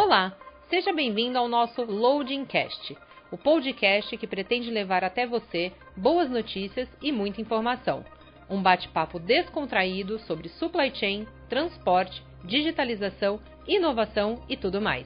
Olá, 0.00 0.32
seja 0.70 0.92
bem-vindo 0.92 1.36
ao 1.36 1.48
nosso 1.48 1.82
Loading 1.82 2.44
Cast, 2.44 2.96
o 3.32 3.36
podcast 3.36 4.16
que 4.16 4.28
pretende 4.28 4.70
levar 4.70 5.02
até 5.02 5.26
você 5.26 5.72
boas 5.96 6.30
notícias 6.30 6.88
e 7.02 7.10
muita 7.10 7.40
informação. 7.40 8.04
Um 8.48 8.62
bate-papo 8.62 9.18
descontraído 9.18 10.20
sobre 10.20 10.50
supply 10.50 10.94
chain, 10.94 11.26
transporte, 11.48 12.22
digitalização, 12.44 13.40
inovação 13.66 14.40
e 14.48 14.56
tudo 14.56 14.80
mais. 14.80 15.04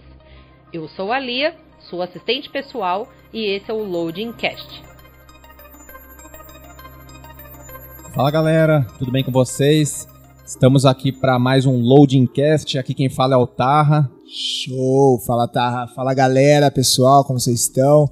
Eu 0.71 0.87
sou 0.89 1.11
a 1.11 1.19
Lia, 1.19 1.57
sua 1.89 2.05
assistente 2.05 2.51
pessoal, 2.51 3.09
e 3.33 3.47
esse 3.47 3.71
é 3.71 3.75
o 3.75 3.83
Loading 3.83 4.35
Cast. 4.35 4.83
Fala 8.15 8.31
galera, 8.31 8.87
tudo 8.99 9.11
bem 9.11 9.25
com 9.25 9.33
vocês? 9.33 10.07
Estamos 10.45 10.85
aqui 10.85 11.11
para 11.11 11.39
mais 11.39 11.65
um 11.65 11.81
Loading 11.81 12.27
Cast. 12.27 12.79
Aqui 12.79 12.93
quem 12.93 13.09
fala 13.09 13.33
é 13.33 13.39
o 13.39 13.47
Tarra. 13.47 14.11
Show! 14.35 15.19
Fala 15.27 15.47
Tarra, 15.47 15.87
fala 15.89 16.15
galera, 16.15 16.71
pessoal, 16.71 17.23
como 17.23 17.39
vocês 17.39 17.61
estão? 17.61 18.09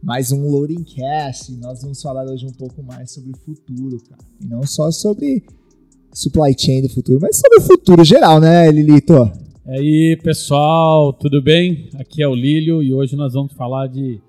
Mais 0.00 0.30
um 0.30 0.48
Loading 0.48 0.84
Cast. 0.84 1.50
Nós 1.56 1.82
vamos 1.82 2.00
falar 2.00 2.24
hoje 2.26 2.46
um 2.46 2.52
pouco 2.52 2.80
mais 2.80 3.10
sobre 3.10 3.32
o 3.32 3.36
futuro, 3.36 3.98
cara. 4.08 4.22
E 4.40 4.46
não 4.46 4.62
só 4.62 4.88
sobre 4.92 5.42
supply 6.14 6.54
chain 6.56 6.82
do 6.82 6.88
futuro, 6.88 7.18
mas 7.20 7.38
sobre 7.38 7.58
o 7.58 7.62
futuro 7.62 8.04
geral, 8.04 8.38
né, 8.38 8.70
Lilito? 8.70 9.32
E 9.66 9.70
aí, 9.70 10.18
pessoal, 10.22 11.12
tudo 11.12 11.42
bem? 11.42 11.90
Aqui 11.96 12.22
é 12.22 12.28
o 12.28 12.36
Lílio 12.36 12.80
e 12.80 12.94
hoje 12.94 13.16
nós 13.16 13.32
vamos 13.32 13.52
falar 13.54 13.88
de 13.88 14.20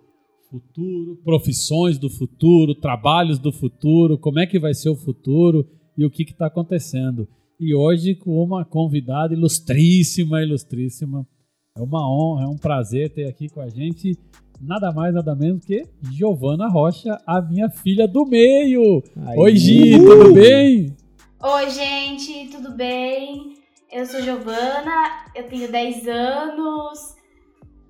futuro, 0.49 1.15
profissões 1.23 1.99
do 1.99 2.09
futuro, 2.09 2.73
trabalhos 2.73 3.37
do 3.37 3.51
futuro, 3.51 4.17
como 4.17 4.39
é 4.39 4.48
que 4.48 4.57
vai 4.57 4.73
ser 4.73 4.89
o 4.89 4.95
futuro 4.95 5.63
e 5.95 6.03
o 6.03 6.09
que 6.09 6.23
está 6.23 6.48
acontecendo. 6.48 7.27
E 7.59 7.76
hoje 7.76 8.16
com 8.16 8.41
uma 8.41 8.63
convidada 8.63 9.34
ilustríssima, 9.34 10.41
ilustríssima. 10.41 11.27
É 11.76 11.82
uma 11.82 12.09
honra, 12.09 12.45
é 12.45 12.48
um 12.48 12.58
prazer 12.58 13.09
ter 13.09 13.27
aqui 13.27 13.49
com 13.49 13.60
a 13.60 13.68
gente 13.68 14.18
nada 14.62 14.93
mais, 14.93 15.13
nada 15.13 15.35
menos 15.35 15.66
que 15.66 15.85
Giovana 16.10 16.70
Rocha, 16.70 17.20
a 17.27 17.41
minha 17.41 17.70
filha 17.70 18.07
do 18.07 18.26
meio. 18.26 19.04
Aí. 19.26 19.38
Oi, 19.38 19.55
Gi, 19.57 19.98
tudo 19.98 20.34
bem? 20.34 20.96
Oi, 21.41 21.70
gente, 21.70 22.49
tudo 22.49 22.71
bem? 22.71 23.55
Eu 23.91 24.05
sou 24.05 24.21
Giovana, 24.21 25.26
eu 25.35 25.44
tenho 25.49 25.70
10 25.70 26.07
anos, 26.07 27.16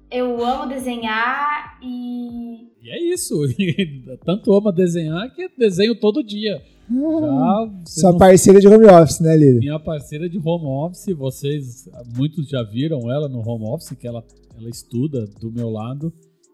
eu 0.10 0.44
amo 0.44 0.68
desenhar 0.68 1.78
e. 1.84 2.70
E 2.82 2.90
é 2.90 3.00
isso. 3.14 3.36
Tanto 4.26 4.52
ama 4.52 4.72
desenhar 4.72 5.32
que 5.36 5.48
desenho 5.56 5.94
todo 5.94 6.24
dia. 6.24 6.60
Já, 6.90 7.72
Sua 7.86 8.12
não... 8.12 8.18
parceira 8.18 8.60
de 8.60 8.68
home 8.68 8.86
office, 8.86 9.20
né, 9.20 9.36
Lili? 9.36 9.60
Minha 9.60 9.80
parceira 9.80 10.30
de 10.30 10.38
home 10.38 10.66
office, 10.66 11.16
vocês, 11.16 11.90
muitos 12.16 12.48
já 12.48 12.64
viram 12.64 13.12
ela 13.12 13.30
no 13.30 13.40
home 13.40 13.68
office, 13.68 13.98
que 13.98 14.08
ela, 14.08 14.24
ela 14.58 14.70
estuda 14.70 15.26
do 15.40 15.52
meu 15.52 15.70
lado. 15.70 16.12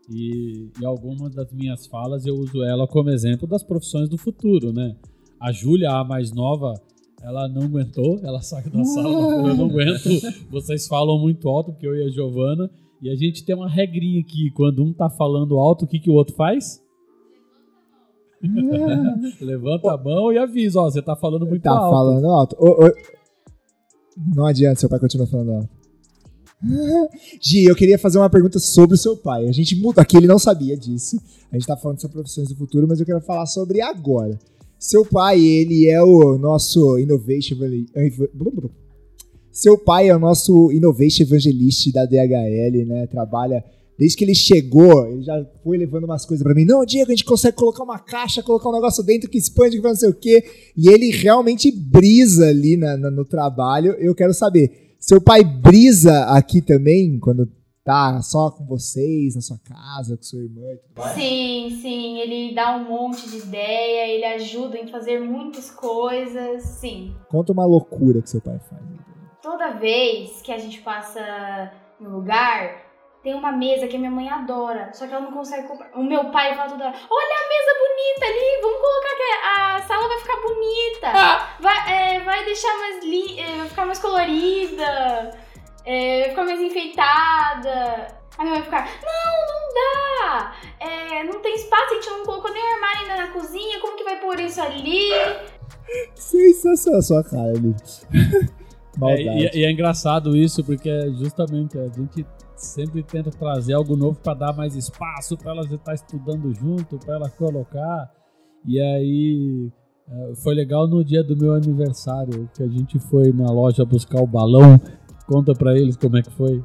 E 0.10 0.70
em 0.80 0.86
algumas 0.86 1.34
das 1.34 1.52
minhas 1.52 1.88
falas 1.88 2.26
eu 2.26 2.36
uso 2.36 2.64
ela 2.64 2.88
como 2.88 3.10
exemplo 3.10 3.48
das 3.48 3.64
profissões 3.64 4.08
do 4.08 4.18
futuro, 4.18 4.72
né? 4.72 4.96
A 5.40 5.52
Júlia, 5.52 5.90
a 5.92 6.04
mais 6.04 6.32
nova, 6.32 6.74
ela 7.24 7.48
não 7.48 7.64
aguentou, 7.64 8.20
ela 8.24 8.42
saiu 8.42 8.70
da 8.70 8.84
sala, 8.84 9.10
eu 9.48 9.56
não 9.56 9.66
aguento. 9.66 10.10
Vocês 10.52 10.88
falam 10.88 11.20
muito 11.20 11.50
alto, 11.50 11.72
porque 11.72 11.88
eu 11.88 11.96
e 11.96 12.04
a 12.04 12.10
Giovana. 12.10 12.70
E 13.02 13.10
a 13.10 13.16
gente 13.16 13.44
tem 13.44 13.56
uma 13.56 13.70
regrinha 13.70 14.22
aqui, 14.22 14.52
quando 14.52 14.84
um 14.84 14.94
tá 14.94 15.10
falando 15.10 15.58
alto, 15.58 15.86
o 15.86 15.88
que, 15.88 16.00
que 16.00 16.10
o 16.10 16.14
outro 16.14 16.36
faz? 16.36 16.82
Levanta 19.42 19.92
a 19.92 19.98
mão 19.98 20.32
e 20.32 20.38
avisa, 20.38 20.80
ó, 20.80 20.90
você 20.90 21.02
tá 21.02 21.16
falando 21.16 21.46
muito 21.46 21.64
tá 21.64 21.72
alto. 21.72 21.84
Tá 21.84 21.90
falando 21.90 22.28
alto. 22.28 22.56
Ô, 22.60 22.86
ô, 22.86 22.94
não 24.36 24.46
adianta, 24.46 24.80
seu 24.80 24.90
pai 24.90 25.00
continua 25.00 25.28
falando 25.28 25.54
alto. 25.54 25.70
Gi, 27.42 27.66
eu 27.66 27.76
queria 27.76 28.00
fazer 28.00 28.18
uma 28.18 28.30
pergunta 28.30 28.60
sobre 28.60 28.96
o 28.96 28.98
seu 28.98 29.18
pai. 29.18 29.48
A 29.48 29.52
gente 29.52 29.76
mudou, 29.76 30.02
aqui 30.02 30.18
ele 30.18 30.28
não 30.28 30.40
sabia 30.40 30.78
disso. 30.78 31.18
A 31.52 31.56
gente 31.56 31.68
tá 31.68 31.78
falando 31.78 32.00
sobre 32.00 32.16
profissões 32.16 32.50
do 32.50 32.56
futuro, 32.56 32.88
mas 32.88 33.00
eu 33.00 33.06
quero 33.06 33.22
falar 33.22 33.46
sobre 33.46 33.82
agora. 33.82 34.38
Seu 34.78 35.06
pai, 35.06 35.40
ele 35.40 35.90
é 35.90 36.02
o 36.02 36.38
nosso 36.38 37.00
innovation 37.00 37.56
seu 39.56 39.78
pai 39.78 40.10
é 40.10 40.16
o 40.16 40.20
nosso 40.20 40.70
innovation 40.70 41.24
evangelist 41.24 41.90
da 41.94 42.06
DHL, 42.06 42.86
né? 42.86 43.08
Trabalha 43.08 43.64
Desde 43.98 44.18
que 44.18 44.26
ele 44.26 44.36
chegou, 44.36 45.08
ele 45.08 45.24
já 45.24 45.46
foi 45.64 45.78
levando 45.78 46.04
umas 46.04 46.26
coisas 46.26 46.44
para 46.44 46.54
mim. 46.54 46.66
Não, 46.66 46.86
Diego, 46.86 47.12
a 47.12 47.16
gente 47.16 47.24
consegue 47.24 47.56
colocar 47.56 47.84
uma 47.84 47.98
caixa, 47.98 48.44
colocar 48.44 48.70
um 48.70 48.74
negócio 48.74 49.04
dentro 49.04 49.30
que 49.30 49.38
expande, 49.38 49.78
que 49.78 49.84
não 49.84 49.96
sei 49.96 50.10
o 50.10 50.14
quê. 50.14 50.44
E 50.76 50.90
ele 50.90 51.12
realmente 51.12 51.72
brisa 51.72 52.48
ali 52.50 52.76
na, 52.76 52.98
na, 52.98 53.10
no 53.10 53.24
trabalho. 53.24 53.94
Eu 53.94 54.14
quero 54.14 54.34
saber, 54.34 54.96
seu 55.00 55.22
pai 55.22 55.44
brisa 55.44 56.26
aqui 56.26 56.62
também, 56.62 57.18
quando 57.20 57.50
tá 57.86 58.20
só 58.22 58.50
com 58.50 58.66
vocês, 58.66 59.36
na 59.36 59.42
sua 59.42 59.60
casa, 59.60 60.18
com 60.18 60.24
sua 60.24 60.44
irmã 60.44 60.74
e 60.74 60.78
tudo 60.78 60.98
mais? 60.98 61.14
Sim, 61.14 61.80
sim. 61.82 62.18
Ele 62.20 62.54
dá 62.54 62.76
um 62.76 62.90
monte 62.90 63.30
de 63.30 63.38
ideia, 63.38 64.14
ele 64.14 64.26
ajuda 64.26 64.78
em 64.78 64.88
fazer 64.88 65.22
muitas 65.22 65.72
coisas, 65.72 66.64
sim. 66.64 67.14
Conta 67.30 67.54
uma 67.54 67.66
loucura 67.66 68.22
que 68.22 68.30
seu 68.30 68.42
pai 68.42 68.60
faz. 68.70 68.82
Toda 69.42 69.74
vez 69.74 70.42
que 70.42 70.52
a 70.52 70.58
gente 70.58 70.82
passa 70.82 71.72
no 72.02 72.10
lugar, 72.10 72.85
tem 73.26 73.34
uma 73.34 73.52
mesa 73.52 73.88
que 73.88 73.96
a 73.96 74.00
minha 74.00 74.12
mãe 74.12 74.30
adora, 74.30 74.92
só 74.94 75.08
que 75.08 75.12
ela 75.12 75.24
não 75.24 75.32
consegue 75.32 75.68
comprar. 75.68 75.90
O 75.96 76.04
meu 76.04 76.26
pai 76.26 76.56
fala 76.56 76.70
toda 76.70 76.86
hora: 76.86 76.96
Olha 77.10 77.36
a 77.44 77.50
mesa 77.50 77.72
bonita 77.80 78.26
ali, 78.28 78.62
vamos 78.62 78.80
colocar 78.80 79.16
que 79.16 79.24
a 79.48 79.82
sala 79.88 80.08
vai 80.08 80.20
ficar 80.20 80.42
bonita, 80.42 81.08
ah. 81.08 81.56
vai, 81.60 81.92
é, 81.92 82.20
vai 82.20 82.46
deixar 82.46 82.78
mais. 82.78 83.04
Li 83.04 83.40
é, 83.40 83.58
vai 83.58 83.68
ficar 83.68 83.86
mais 83.88 83.98
colorida, 83.98 85.40
é, 85.84 86.20
vai 86.20 86.30
ficar 86.30 86.44
mais 86.44 86.62
enfeitada. 86.62 88.08
A 88.38 88.44
minha 88.44 88.60
mãe 88.60 88.62
vai 88.62 88.84
ficar: 88.84 88.90
Não, 89.04 89.48
não 89.48 89.74
dá, 89.74 90.56
é, 90.80 91.24
não 91.24 91.42
tem 91.42 91.56
espaço, 91.56 91.94
a 91.94 91.96
gente 91.96 92.10
não 92.12 92.26
colocou 92.26 92.54
nem 92.54 92.62
o 92.62 92.74
armário 92.76 93.02
ainda 93.02 93.16
na 93.26 93.32
cozinha, 93.32 93.80
como 93.80 93.98
que 93.98 94.04
vai 94.04 94.20
pôr 94.20 94.40
isso 94.40 94.62
ali? 94.62 95.10
Sensacional 96.14 97.00
a 97.00 97.02
sua 97.02 97.24
cara. 97.24 97.54
É, 99.04 99.22
e, 99.22 99.60
e, 99.60 99.66
é 99.66 99.72
engraçado 99.72 100.38
isso, 100.38 100.64
porque 100.64 100.90
é 100.90 101.10
justamente 101.10 101.78
a 101.78 101.84
gente 101.90 102.26
sempre 102.56 103.04
tenta 103.04 103.30
trazer 103.32 103.74
algo 103.74 103.96
novo 103.96 104.20
para 104.20 104.34
dar 104.34 104.54
mais 104.54 104.76
espaço 104.76 105.38
para 105.38 105.52
elas 105.52 105.72
estar 105.72 105.94
estudando 105.94 106.54
junto, 106.54 106.98
para 106.98 107.16
ela 107.16 107.30
colocar. 107.30 108.12
E 108.66 108.80
aí 108.80 109.72
é, 110.10 110.36
foi 110.36 110.54
legal 110.54 110.88
no 110.88 111.04
dia 111.04 111.24
do 111.24 111.36
meu 111.36 111.54
aniversário 111.54 112.50
que 112.54 112.64
a 112.64 112.68
gente 112.68 113.00
foi 113.00 113.32
na 113.32 113.52
loja 113.52 113.86
buscar 113.86 114.22
o 114.22 114.28
balão. 114.28 114.80
Conta 115.28 115.54
para 115.54 115.74
eles 115.74 115.98
como 115.98 116.18
é 116.18 116.22
que 116.22 116.32
foi. 116.32 116.64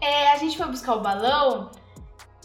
É, 0.00 0.32
a 0.32 0.36
gente 0.36 0.56
foi 0.56 0.66
buscar 0.66 0.96
o 0.96 1.00
balão 1.00 1.70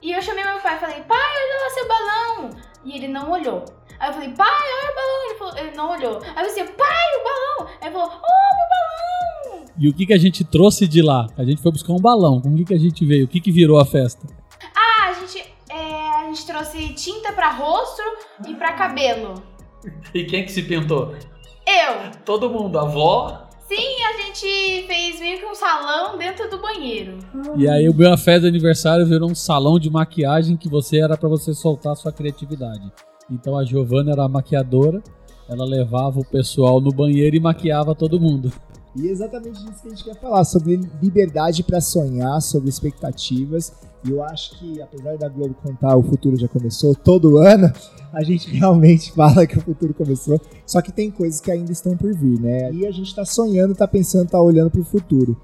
e 0.02 0.12
eu 0.12 0.22
chamei 0.22 0.44
meu 0.44 0.59
pai 0.59 0.78
e 0.78 0.80
falei: 0.80 1.02
"Pai, 1.03 1.18
olha 1.18 1.64
lá 1.64 1.69
seu 1.74 1.88
balão". 1.88 2.50
E 2.86 2.96
ele 2.96 3.08
não 3.08 3.30
olhou. 3.31 3.66
Aí 4.00 4.09
eu 4.09 4.14
falei: 4.14 4.34
"Pai, 4.34 4.48
olha 4.48 4.92
o 4.92 4.96
balão". 4.96 5.25
Ele, 5.25 5.38
falou, 5.38 5.58
ele 5.58 5.75
não 5.75 5.92
olhou. 5.92 6.22
Aí 6.36 6.44
eu 6.44 6.48
disse: 6.48 6.64
"Pai, 6.74 7.06
o 7.19 7.24
balão". 7.24 7.74
Aí 7.81 7.88
ele 7.88 7.92
falou: 7.92 8.08
"Oh, 8.08 8.50
meu 8.58 8.68
balão". 8.69 9.39
E 9.80 9.88
o 9.88 9.94
que, 9.94 10.06
que 10.06 10.14
a 10.14 10.18
gente 10.18 10.44
trouxe 10.44 10.86
de 10.86 11.02
lá? 11.02 11.26
A 11.38 11.44
gente 11.46 11.62
foi 11.62 11.72
buscar 11.72 11.94
um 11.94 12.02
balão. 12.02 12.42
Com 12.42 12.50
o 12.50 12.58
que, 12.58 12.66
que 12.66 12.74
a 12.74 12.78
gente 12.78 13.06
veio? 13.06 13.24
O 13.24 13.28
que, 13.30 13.40
que 13.40 13.50
virou 13.50 13.80
a 13.80 13.86
festa? 13.86 14.28
Ah, 14.76 15.08
a 15.08 15.14
gente, 15.14 15.42
é, 15.70 16.20
a 16.20 16.26
gente 16.26 16.46
trouxe 16.46 16.90
tinta 16.90 17.32
para 17.32 17.50
rosto 17.54 18.02
e 18.46 18.54
para 18.56 18.74
cabelo. 18.74 19.42
E 20.14 20.26
quem 20.26 20.44
que 20.44 20.52
se 20.52 20.64
pintou? 20.64 21.16
Eu. 21.66 22.12
Todo 22.26 22.50
mundo, 22.50 22.78
a 22.78 22.82
avó? 22.82 23.48
Sim, 23.70 24.04
a 24.04 24.22
gente 24.22 24.86
fez 24.86 25.18
meio 25.22 25.40
que 25.40 25.46
um 25.46 25.56
salão 25.56 26.18
dentro 26.18 26.50
do 26.50 26.58
banheiro. 26.58 27.18
E 27.56 27.70
aí 27.70 27.88
o 27.88 27.94
meu 27.94 28.18
festa 28.18 28.42
de 28.42 28.48
aniversário 28.48 29.06
virou 29.06 29.32
um 29.32 29.36
salão 29.36 29.80
de 29.80 29.90
maquiagem 29.90 30.58
que 30.58 30.68
você 30.68 31.00
era 31.00 31.16
para 31.16 31.30
você 31.30 31.54
soltar 31.54 31.96
sua 31.96 32.12
criatividade. 32.12 32.92
Então 33.32 33.58
a 33.58 33.64
Giovana 33.64 34.12
era 34.12 34.26
a 34.26 34.28
maquiadora, 34.28 35.02
ela 35.48 35.64
levava 35.64 36.20
o 36.20 36.26
pessoal 36.26 36.82
no 36.82 36.92
banheiro 36.92 37.38
e 37.38 37.40
maquiava 37.40 37.96
todo 37.96 38.20
mundo. 38.20 38.52
E 39.00 39.08
é 39.08 39.12
exatamente 39.12 39.64
disso 39.64 39.82
que 39.82 39.88
a 39.88 39.92
gente 39.92 40.04
quer 40.04 40.16
falar, 40.20 40.44
sobre 40.44 40.82
liberdade 41.01 41.63
para 41.63 41.80
sonhar, 41.80 42.42
sobre 42.42 42.69
expectativas. 42.69 43.72
E 44.06 44.12
eu 44.12 44.22
acho 44.24 44.57
que, 44.60 44.81
apesar 44.81 45.18
da 45.18 45.30
Globo 45.30 45.56
contar 45.56 45.96
o 45.96 46.04
futuro 46.04 46.38
já 46.38 46.48
começou 46.48 46.94
todo 46.94 47.38
ano, 47.38 47.72
a 48.12 48.24
gente 48.24 48.50
realmente 48.56 49.12
fala 49.13 49.48
que 49.48 49.57
o 49.57 49.62
futuro 49.62 49.94
começou. 49.94 50.40
Só 50.66 50.81
que 50.81 50.92
tem 50.92 51.10
coisas 51.10 51.40
que 51.40 51.50
ainda 51.50 51.72
estão 51.72 51.96
por 51.96 52.13
vir, 52.13 52.40
né? 52.42 52.74
E 52.74 52.86
a 52.86 52.92
gente 52.92 53.07
está 53.07 53.24
sonhando, 53.24 53.72
está 53.72 53.88
pensando, 53.88 54.25
está 54.25 54.42
olhando 54.42 54.69
para 54.69 54.81
o 54.81 54.86
futuro. 54.86 55.40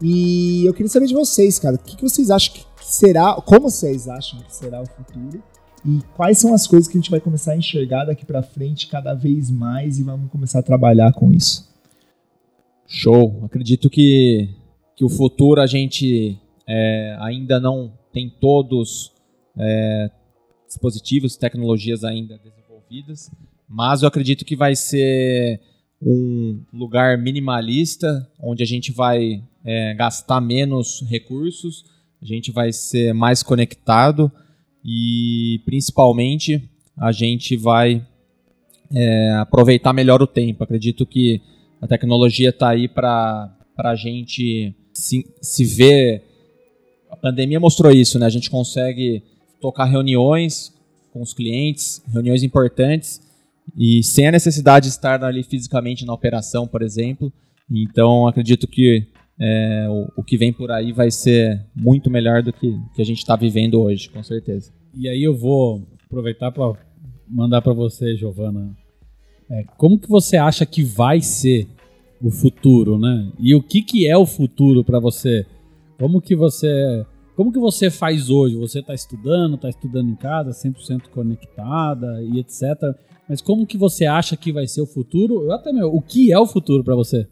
E 0.00 0.64
eu 0.64 0.72
queria 0.72 0.88
saber 0.88 1.06
de 1.06 1.14
vocês, 1.14 1.58
cara, 1.58 1.76
o 1.76 1.78
que, 1.78 1.96
que 1.96 2.02
vocês 2.02 2.30
acham 2.30 2.54
que 2.54 2.64
será, 2.80 3.34
como 3.34 3.70
vocês 3.70 4.08
acham 4.08 4.40
que 4.40 4.54
será 4.54 4.80
o 4.80 4.86
futuro? 4.86 5.42
E 5.84 6.00
quais 6.16 6.38
são 6.38 6.54
as 6.54 6.66
coisas 6.66 6.86
que 6.86 6.96
a 6.96 7.00
gente 7.00 7.10
vai 7.10 7.20
começar 7.20 7.52
a 7.52 7.56
enxergar 7.56 8.04
daqui 8.04 8.24
para 8.24 8.42
frente 8.42 8.86
cada 8.86 9.14
vez 9.14 9.50
mais 9.50 9.98
e 9.98 10.02
vamos 10.02 10.30
começar 10.30 10.60
a 10.60 10.62
trabalhar 10.62 11.12
com 11.12 11.32
isso? 11.32 11.69
Show. 12.92 13.44
Acredito 13.44 13.88
que, 13.88 14.48
que 14.96 15.04
o 15.04 15.08
futuro 15.08 15.60
a 15.60 15.66
gente 15.66 16.36
é, 16.66 17.16
ainda 17.20 17.60
não 17.60 17.92
tem 18.12 18.28
todos 18.28 19.12
é, 19.56 20.10
dispositivos, 20.66 21.36
tecnologias 21.36 22.02
ainda 22.02 22.36
desenvolvidas, 22.38 23.30
mas 23.68 24.02
eu 24.02 24.08
acredito 24.08 24.44
que 24.44 24.56
vai 24.56 24.74
ser 24.74 25.60
um 26.02 26.64
lugar 26.72 27.16
minimalista, 27.16 28.28
onde 28.42 28.64
a 28.64 28.66
gente 28.66 28.90
vai 28.90 29.40
é, 29.64 29.94
gastar 29.94 30.40
menos 30.40 31.00
recursos, 31.08 31.84
a 32.20 32.26
gente 32.26 32.50
vai 32.50 32.72
ser 32.72 33.14
mais 33.14 33.40
conectado 33.40 34.32
e 34.84 35.62
principalmente 35.64 36.68
a 36.96 37.12
gente 37.12 37.56
vai 37.56 38.04
é, 38.92 39.30
aproveitar 39.34 39.92
melhor 39.92 40.20
o 40.20 40.26
tempo. 40.26 40.64
Acredito 40.64 41.06
que 41.06 41.40
a 41.80 41.86
tecnologia 41.86 42.50
está 42.50 42.70
aí 42.70 42.88
para 42.88 43.56
a 43.78 43.94
gente 43.94 44.74
se, 44.92 45.26
se 45.40 45.64
ver. 45.64 46.22
A 47.10 47.16
pandemia 47.16 47.58
mostrou 47.58 47.90
isso, 47.90 48.18
né? 48.18 48.26
A 48.26 48.30
gente 48.30 48.50
consegue 48.50 49.22
tocar 49.60 49.86
reuniões 49.86 50.72
com 51.12 51.22
os 51.22 51.32
clientes, 51.32 52.02
reuniões 52.12 52.42
importantes, 52.42 53.20
e 53.76 54.02
sem 54.02 54.28
a 54.28 54.32
necessidade 54.32 54.86
de 54.86 54.92
estar 54.92 55.22
ali 55.24 55.42
fisicamente 55.42 56.04
na 56.04 56.12
operação, 56.12 56.66
por 56.66 56.82
exemplo. 56.82 57.32
Então, 57.70 58.26
acredito 58.26 58.66
que 58.66 59.06
é, 59.38 59.86
o, 59.88 60.20
o, 60.20 60.22
que 60.22 60.36
vem 60.36 60.52
por 60.52 60.70
aí 60.70 60.92
vai 60.92 61.10
ser 61.10 61.64
muito 61.74 62.10
melhor 62.10 62.42
do 62.42 62.52
que, 62.52 62.78
que 62.94 63.00
a 63.00 63.04
gente 63.04 63.18
está 63.18 63.36
vivendo 63.36 63.80
hoje, 63.80 64.08
com 64.10 64.22
certeza. 64.22 64.72
E 64.94 65.08
aí 65.08 65.22
eu 65.22 65.36
vou 65.36 65.86
aproveitar 66.04 66.50
para 66.52 66.74
mandar 67.28 67.62
para 67.62 67.72
você, 67.72 68.16
Giovana. 68.16 68.76
É, 69.50 69.64
como 69.76 69.98
que 69.98 70.08
você 70.08 70.36
acha 70.36 70.64
que 70.64 70.82
vai 70.82 71.20
ser 71.20 71.68
o 72.22 72.30
futuro, 72.30 72.98
né? 72.98 73.32
E 73.38 73.54
o 73.54 73.62
que, 73.62 73.82
que 73.82 74.06
é 74.06 74.16
o 74.16 74.26
futuro 74.26 74.84
para 74.84 75.00
você? 75.00 75.46
Como 75.98 76.20
que 76.20 76.36
você 76.36 77.04
como 77.36 77.50
que 77.50 77.58
você 77.58 77.90
faz 77.90 78.28
hoje? 78.28 78.54
Você 78.56 78.80
está 78.80 78.92
estudando, 78.92 79.54
está 79.54 79.68
estudando 79.70 80.10
em 80.10 80.14
casa, 80.14 80.50
100% 80.50 81.08
conectada 81.08 82.22
e 82.22 82.38
etc. 82.38 82.94
Mas 83.26 83.40
como 83.40 83.66
que 83.66 83.78
você 83.78 84.04
acha 84.04 84.36
que 84.36 84.52
vai 84.52 84.66
ser 84.66 84.82
o 84.82 84.86
futuro? 84.86 85.44
Eu 85.44 85.52
até 85.52 85.72
meu, 85.72 85.88
o 85.88 86.02
que 86.02 86.30
é 86.30 86.38
o 86.38 86.46
futuro 86.46 86.84
para 86.84 86.94
você? 86.94 87.26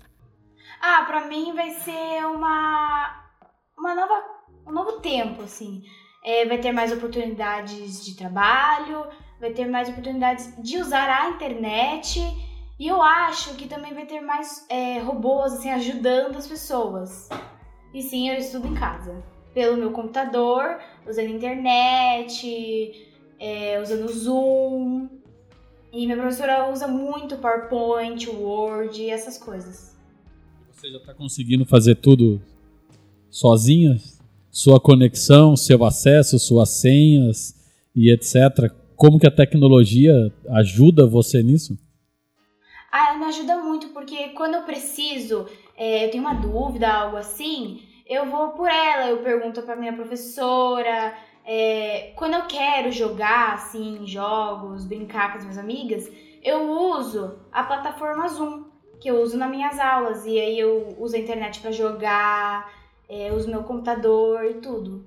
Ah, 0.81 1.05
para 1.07 1.29
mim 1.29 1.53
vai 1.55 1.71
ser 1.73 2.25
uma 2.25 3.29
uma 3.79 3.95
nova 3.95 4.39
um 4.67 4.73
novo 4.73 4.93
tempo, 5.01 5.43
assim. 5.43 5.83
É, 6.25 6.47
vai 6.47 6.59
ter 6.59 6.73
mais 6.73 6.93
oportunidades 6.93 8.05
de 8.05 8.17
trabalho, 8.17 9.07
vai 9.41 9.53
ter 9.53 9.67
mais 9.67 9.89
oportunidades 9.89 10.53
de 10.59 10.79
usar 10.79 11.09
a 11.09 11.31
internet 11.31 12.21
e 12.79 12.87
eu 12.87 13.03
acho 13.03 13.55
que 13.55 13.67
também 13.67 13.93
vai 13.93 14.07
ter 14.07 14.21
mais 14.21 14.67
é, 14.69 15.01
robôs 15.01 15.55
assim 15.55 15.71
ajudando 15.71 16.37
as 16.37 16.47
pessoas. 16.47 17.29
E 17.93 18.03
sim, 18.03 18.29
eu 18.29 18.37
estudo 18.37 18.69
em 18.69 18.75
casa 18.75 19.23
pelo 19.53 19.77
meu 19.77 19.91
computador, 19.91 20.79
usando 21.09 21.29
internet, 21.31 23.09
é, 23.41 23.81
usando 23.83 24.09
Zoom. 24.09 25.09
E 25.93 26.07
minha 26.07 26.17
professora 26.17 26.71
usa 26.71 26.87
muito 26.87 27.37
PowerPoint, 27.39 28.29
Word 28.29 29.03
e 29.03 29.11
essas 29.11 29.39
coisas. 29.39 29.97
Você 30.71 30.91
já 30.91 30.99
está 30.99 31.15
conseguindo 31.15 31.65
fazer 31.65 31.97
tudo 31.97 32.41
sozinha? 33.31 33.99
Sua 34.51 34.79
conexão, 34.79 35.57
seu 35.57 35.85
acesso, 35.85 36.39
suas 36.39 36.69
senhas 36.69 37.55
e 37.97 38.13
etc. 38.13 38.73
Como 38.99 39.17
que 39.17 39.29
a 39.29 39.31
tecnologia 39.31 40.13
ajuda 40.51 41.07
você 41.07 41.41
nisso? 41.41 41.79
Ah, 42.91 43.11
ela 43.11 43.19
me 43.19 43.25
ajuda 43.27 43.57
muito, 43.59 43.91
porque 43.91 44.31
quando 44.31 44.57
eu 44.57 44.63
preciso, 44.63 45.47
é, 45.77 46.05
eu 46.05 46.11
tenho 46.11 46.25
uma 46.25 46.35
dúvida, 46.35 46.89
algo 46.93 47.17
assim, 47.17 47.81
eu 48.05 48.27
vou 48.27 48.49
por 48.49 48.69
ela, 48.69 49.09
eu 49.09 49.19
pergunto 49.19 49.63
para 49.63 49.77
minha 49.77 49.93
professora. 49.93 51.17
É, 51.47 52.13
quando 52.17 52.35
eu 52.35 52.43
quero 52.49 52.91
jogar, 52.91 53.53
assim, 53.53 54.05
jogos, 54.05 54.85
brincar 54.85 55.31
com 55.31 55.39
as 55.39 55.45
minhas 55.45 55.59
amigas, 55.59 56.11
eu 56.43 56.69
uso 56.69 57.39
a 57.53 57.63
plataforma 57.63 58.27
Zoom, 58.27 58.65
que 58.99 59.09
eu 59.09 59.23
uso 59.23 59.39
nas 59.39 59.49
minhas 59.49 59.79
aulas. 59.79 60.27
E 60.27 60.41
aí 60.41 60.59
eu 60.59 60.97
uso 60.99 61.15
a 61.15 61.21
internet 61.21 61.61
para 61.61 61.71
jogar, 61.71 62.69
é, 63.09 63.33
uso 63.33 63.49
meu 63.49 63.63
computador 63.63 64.45
e 64.45 64.55
tudo. 64.55 65.05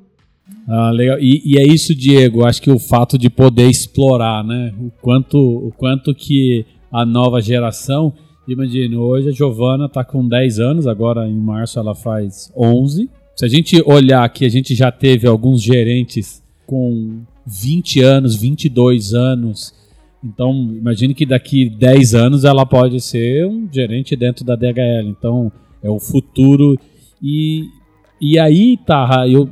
Ah, 0.68 0.92
legal. 0.92 1.18
E, 1.20 1.42
e, 1.46 1.58
é 1.58 1.64
isso, 1.64 1.96
Diego. 1.96 2.46
Acho 2.46 2.62
que 2.62 2.72
o 2.72 2.80
fato 2.80 3.18
de 3.18 3.30
poder 3.30 3.70
explorar, 3.70 4.44
né? 4.44 4.74
O 4.80 4.92
quanto, 5.02 5.38
o 5.38 5.72
quanto 5.72 6.14
que 6.14 6.66
a 6.92 7.06
nova 7.06 7.42
geração 7.42 8.14
Imagina, 8.48 9.00
hoje 9.00 9.30
a 9.30 9.32
Giovana 9.32 9.86
está 9.86 10.04
com 10.04 10.28
10 10.28 10.60
anos, 10.60 10.88
agora 10.88 11.28
em 11.28 11.38
março 11.38 11.78
ela 11.78 11.94
faz 11.94 12.52
11. 12.58 13.10
Se 13.36 13.46
a 13.46 13.48
gente 13.48 13.82
olhar 13.86 14.28
que 14.30 14.46
a 14.46 14.50
gente 14.50 14.74
já 14.74 14.92
teve 14.92 15.28
alguns 15.28 15.62
gerentes 15.62 16.44
com 16.66 17.22
20 17.46 18.02
anos, 18.02 18.36
22 18.36 19.14
anos, 19.14 19.74
então 20.24 20.52
imagine 20.74 21.14
que 21.14 21.26
daqui 21.26 21.70
10 21.70 22.16
anos 22.16 22.44
ela 22.44 22.66
pode 22.66 23.00
ser 23.00 23.46
um 23.46 23.70
gerente 23.72 24.16
dentro 24.16 24.44
da 24.44 24.56
DHL. 24.56 25.08
Então 25.08 25.52
é 25.84 25.90
o 25.90 26.00
futuro. 26.00 26.78
E, 27.22 27.66
e 28.20 28.40
aí, 28.40 28.78
tá, 28.86 29.28
eu, 29.30 29.48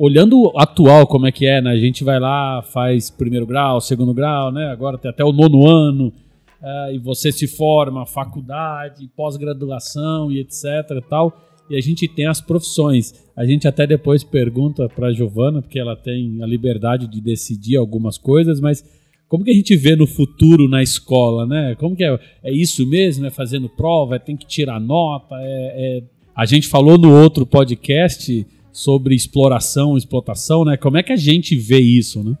olhando 0.00 0.50
atual 0.56 1.06
como 1.06 1.26
é 1.26 1.32
que 1.32 1.44
é, 1.44 1.60
né? 1.60 1.72
A 1.72 1.76
gente 1.76 2.02
vai 2.02 2.18
lá, 2.18 2.62
faz 2.62 3.10
primeiro 3.10 3.44
grau, 3.44 3.82
segundo 3.82 4.14
grau, 4.14 4.50
né? 4.50 4.68
Agora 4.68 4.96
tem 4.96 5.10
até 5.10 5.22
o 5.22 5.30
nono 5.30 5.66
ano 5.68 6.06
uh, 6.06 6.94
e 6.94 6.98
você 6.98 7.30
se 7.30 7.46
forma, 7.46 8.06
faculdade, 8.06 9.06
pós-graduação 9.14 10.32
e 10.32 10.40
etc 10.40 10.64
e 10.96 11.02
tal. 11.02 11.38
E 11.68 11.76
a 11.76 11.80
gente 11.82 12.08
tem 12.08 12.26
as 12.26 12.40
profissões. 12.40 13.12
A 13.36 13.44
gente 13.44 13.68
até 13.68 13.86
depois 13.86 14.24
pergunta 14.24 14.88
para 14.88 15.08
a 15.08 15.12
Giovana, 15.12 15.60
porque 15.60 15.78
ela 15.78 15.94
tem 15.94 16.42
a 16.42 16.46
liberdade 16.46 17.06
de 17.06 17.20
decidir 17.20 17.76
algumas 17.76 18.16
coisas, 18.16 18.58
mas 18.58 18.82
como 19.28 19.44
que 19.44 19.50
a 19.50 19.54
gente 19.54 19.76
vê 19.76 19.94
no 19.94 20.06
futuro 20.06 20.66
na 20.66 20.82
escola, 20.82 21.44
né? 21.44 21.74
Como 21.74 21.94
que 21.94 22.04
é? 22.04 22.18
É 22.42 22.50
isso 22.50 22.86
mesmo? 22.86 23.26
É 23.26 23.30
fazendo 23.30 23.68
prova? 23.68 24.16
É 24.16 24.18
tem 24.18 24.34
que 24.34 24.46
tirar 24.46 24.80
nota? 24.80 25.34
É, 25.34 25.98
é... 25.98 26.02
A 26.34 26.46
gente 26.46 26.68
falou 26.68 26.96
no 26.96 27.14
outro 27.14 27.44
podcast 27.44 28.46
sobre 28.80 29.14
exploração, 29.14 29.98
explotação, 29.98 30.64
né? 30.64 30.74
Como 30.74 30.96
é 30.96 31.02
que 31.02 31.12
a 31.12 31.16
gente 31.16 31.54
vê 31.54 31.78
isso, 31.78 32.24
né? 32.24 32.34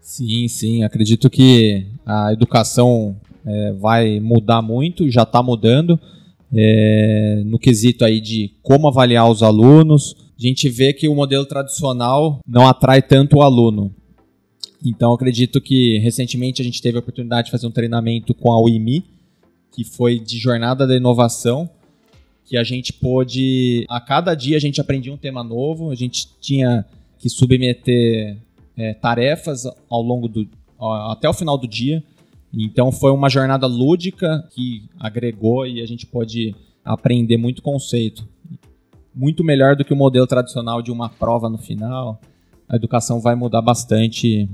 Sim, 0.00 0.48
sim. 0.48 0.82
Acredito 0.82 1.30
que 1.30 1.86
a 2.04 2.32
educação 2.32 3.16
é, 3.46 3.72
vai 3.74 4.18
mudar 4.18 4.60
muito, 4.60 5.08
já 5.08 5.22
está 5.22 5.40
mudando. 5.40 6.00
É, 6.52 7.44
no 7.46 7.60
quesito 7.60 8.04
aí 8.04 8.20
de 8.20 8.50
como 8.60 8.88
avaliar 8.88 9.30
os 9.30 9.40
alunos, 9.40 10.16
a 10.36 10.42
gente 10.42 10.68
vê 10.68 10.92
que 10.92 11.06
o 11.06 11.14
modelo 11.14 11.46
tradicional 11.46 12.40
não 12.44 12.66
atrai 12.66 13.00
tanto 13.00 13.36
o 13.36 13.42
aluno. 13.42 13.94
Então, 14.84 15.12
acredito 15.12 15.60
que 15.60 15.98
recentemente 15.98 16.60
a 16.60 16.64
gente 16.64 16.82
teve 16.82 16.96
a 16.96 17.00
oportunidade 17.00 17.44
de 17.46 17.50
fazer 17.52 17.68
um 17.68 17.70
treinamento 17.70 18.34
com 18.34 18.50
a 18.50 18.60
UIMI, 18.60 19.04
que 19.70 19.84
foi 19.84 20.18
de 20.18 20.38
jornada 20.38 20.88
da 20.88 20.96
inovação, 20.96 21.70
que 22.50 22.56
a 22.56 22.64
gente 22.64 22.92
pôde, 22.92 23.86
a 23.88 24.00
cada 24.00 24.34
dia 24.34 24.56
a 24.56 24.60
gente 24.60 24.80
aprendia 24.80 25.12
um 25.12 25.16
tema 25.16 25.44
novo, 25.44 25.92
a 25.92 25.94
gente 25.94 26.28
tinha 26.40 26.84
que 27.16 27.30
submeter 27.30 28.38
é, 28.76 28.92
tarefas 28.92 29.66
ao 29.88 30.02
longo 30.02 30.26
do 30.26 30.48
até 31.08 31.28
o 31.28 31.32
final 31.32 31.56
do 31.56 31.68
dia. 31.68 32.02
Então 32.52 32.90
foi 32.90 33.12
uma 33.12 33.30
jornada 33.30 33.68
lúdica 33.68 34.44
que 34.50 34.82
agregou 34.98 35.64
e 35.64 35.80
a 35.80 35.86
gente 35.86 36.04
pode 36.04 36.52
aprender 36.84 37.36
muito 37.36 37.62
conceito. 37.62 38.26
Muito 39.14 39.44
melhor 39.44 39.76
do 39.76 39.84
que 39.84 39.92
o 39.92 39.96
modelo 39.96 40.26
tradicional 40.26 40.82
de 40.82 40.90
uma 40.90 41.08
prova 41.08 41.48
no 41.48 41.58
final. 41.58 42.20
A 42.68 42.74
educação 42.74 43.20
vai 43.20 43.36
mudar 43.36 43.62
bastante 43.62 44.48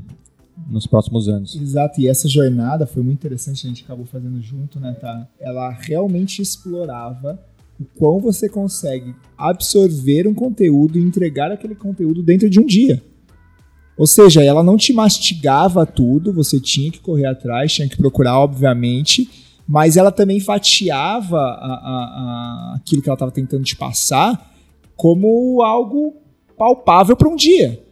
nos 0.69 0.87
próximos 0.87 1.31
anos. 1.31 1.57
Exato, 1.57 1.99
e 1.99 2.09
essa 2.09 2.29
jornada 2.29 2.87
foi 2.87 3.03
muito 3.03 3.21
interessante, 3.21 3.67
a 3.67 3.69
gente 3.71 3.85
acabou 3.85 4.05
fazendo 4.05 4.39
junto, 4.43 4.79
né, 4.79 4.93
tá? 5.01 5.27
Ela 5.41 5.71
realmente 5.71 6.43
explorava 6.43 7.41
o 7.81 7.85
quão 7.85 8.21
você 8.21 8.49
consegue 8.49 9.15
absorver 9.37 10.27
um 10.27 10.35
conteúdo 10.35 10.99
e 10.99 11.03
entregar 11.03 11.53
aquele 11.53 11.75
conteúdo 11.75 12.23
dentro 12.23 12.49
de 12.49 12.59
um 12.59 12.67
dia. 12.67 13.03
Ou 13.97 14.07
seja, 14.07 14.43
ela 14.43 14.63
não 14.63 14.77
te 14.77 14.93
mastigava 14.93 15.87
tudo, 15.87 16.33
você 16.33 16.61
tinha 16.61 16.91
que 16.91 17.01
correr 17.01 17.27
atrás, 17.27 17.73
tinha 17.73 17.89
que 17.89 17.97
procurar, 17.97 18.39
obviamente, 18.39 19.29
mas 19.67 19.97
ela 19.97 20.13
também 20.13 20.39
fatiava 20.39 21.39
a, 21.39 21.41
a, 21.41 22.73
a, 22.73 22.75
aquilo 22.77 23.03
que 23.03 23.09
ela 23.09 23.17
estava 23.17 23.33
tentando 23.33 23.65
te 23.65 23.75
passar 23.75 24.55
como 24.95 25.63
algo 25.63 26.15
palpável 26.57 27.17
para 27.17 27.29
um 27.29 27.37
dia. 27.37 27.83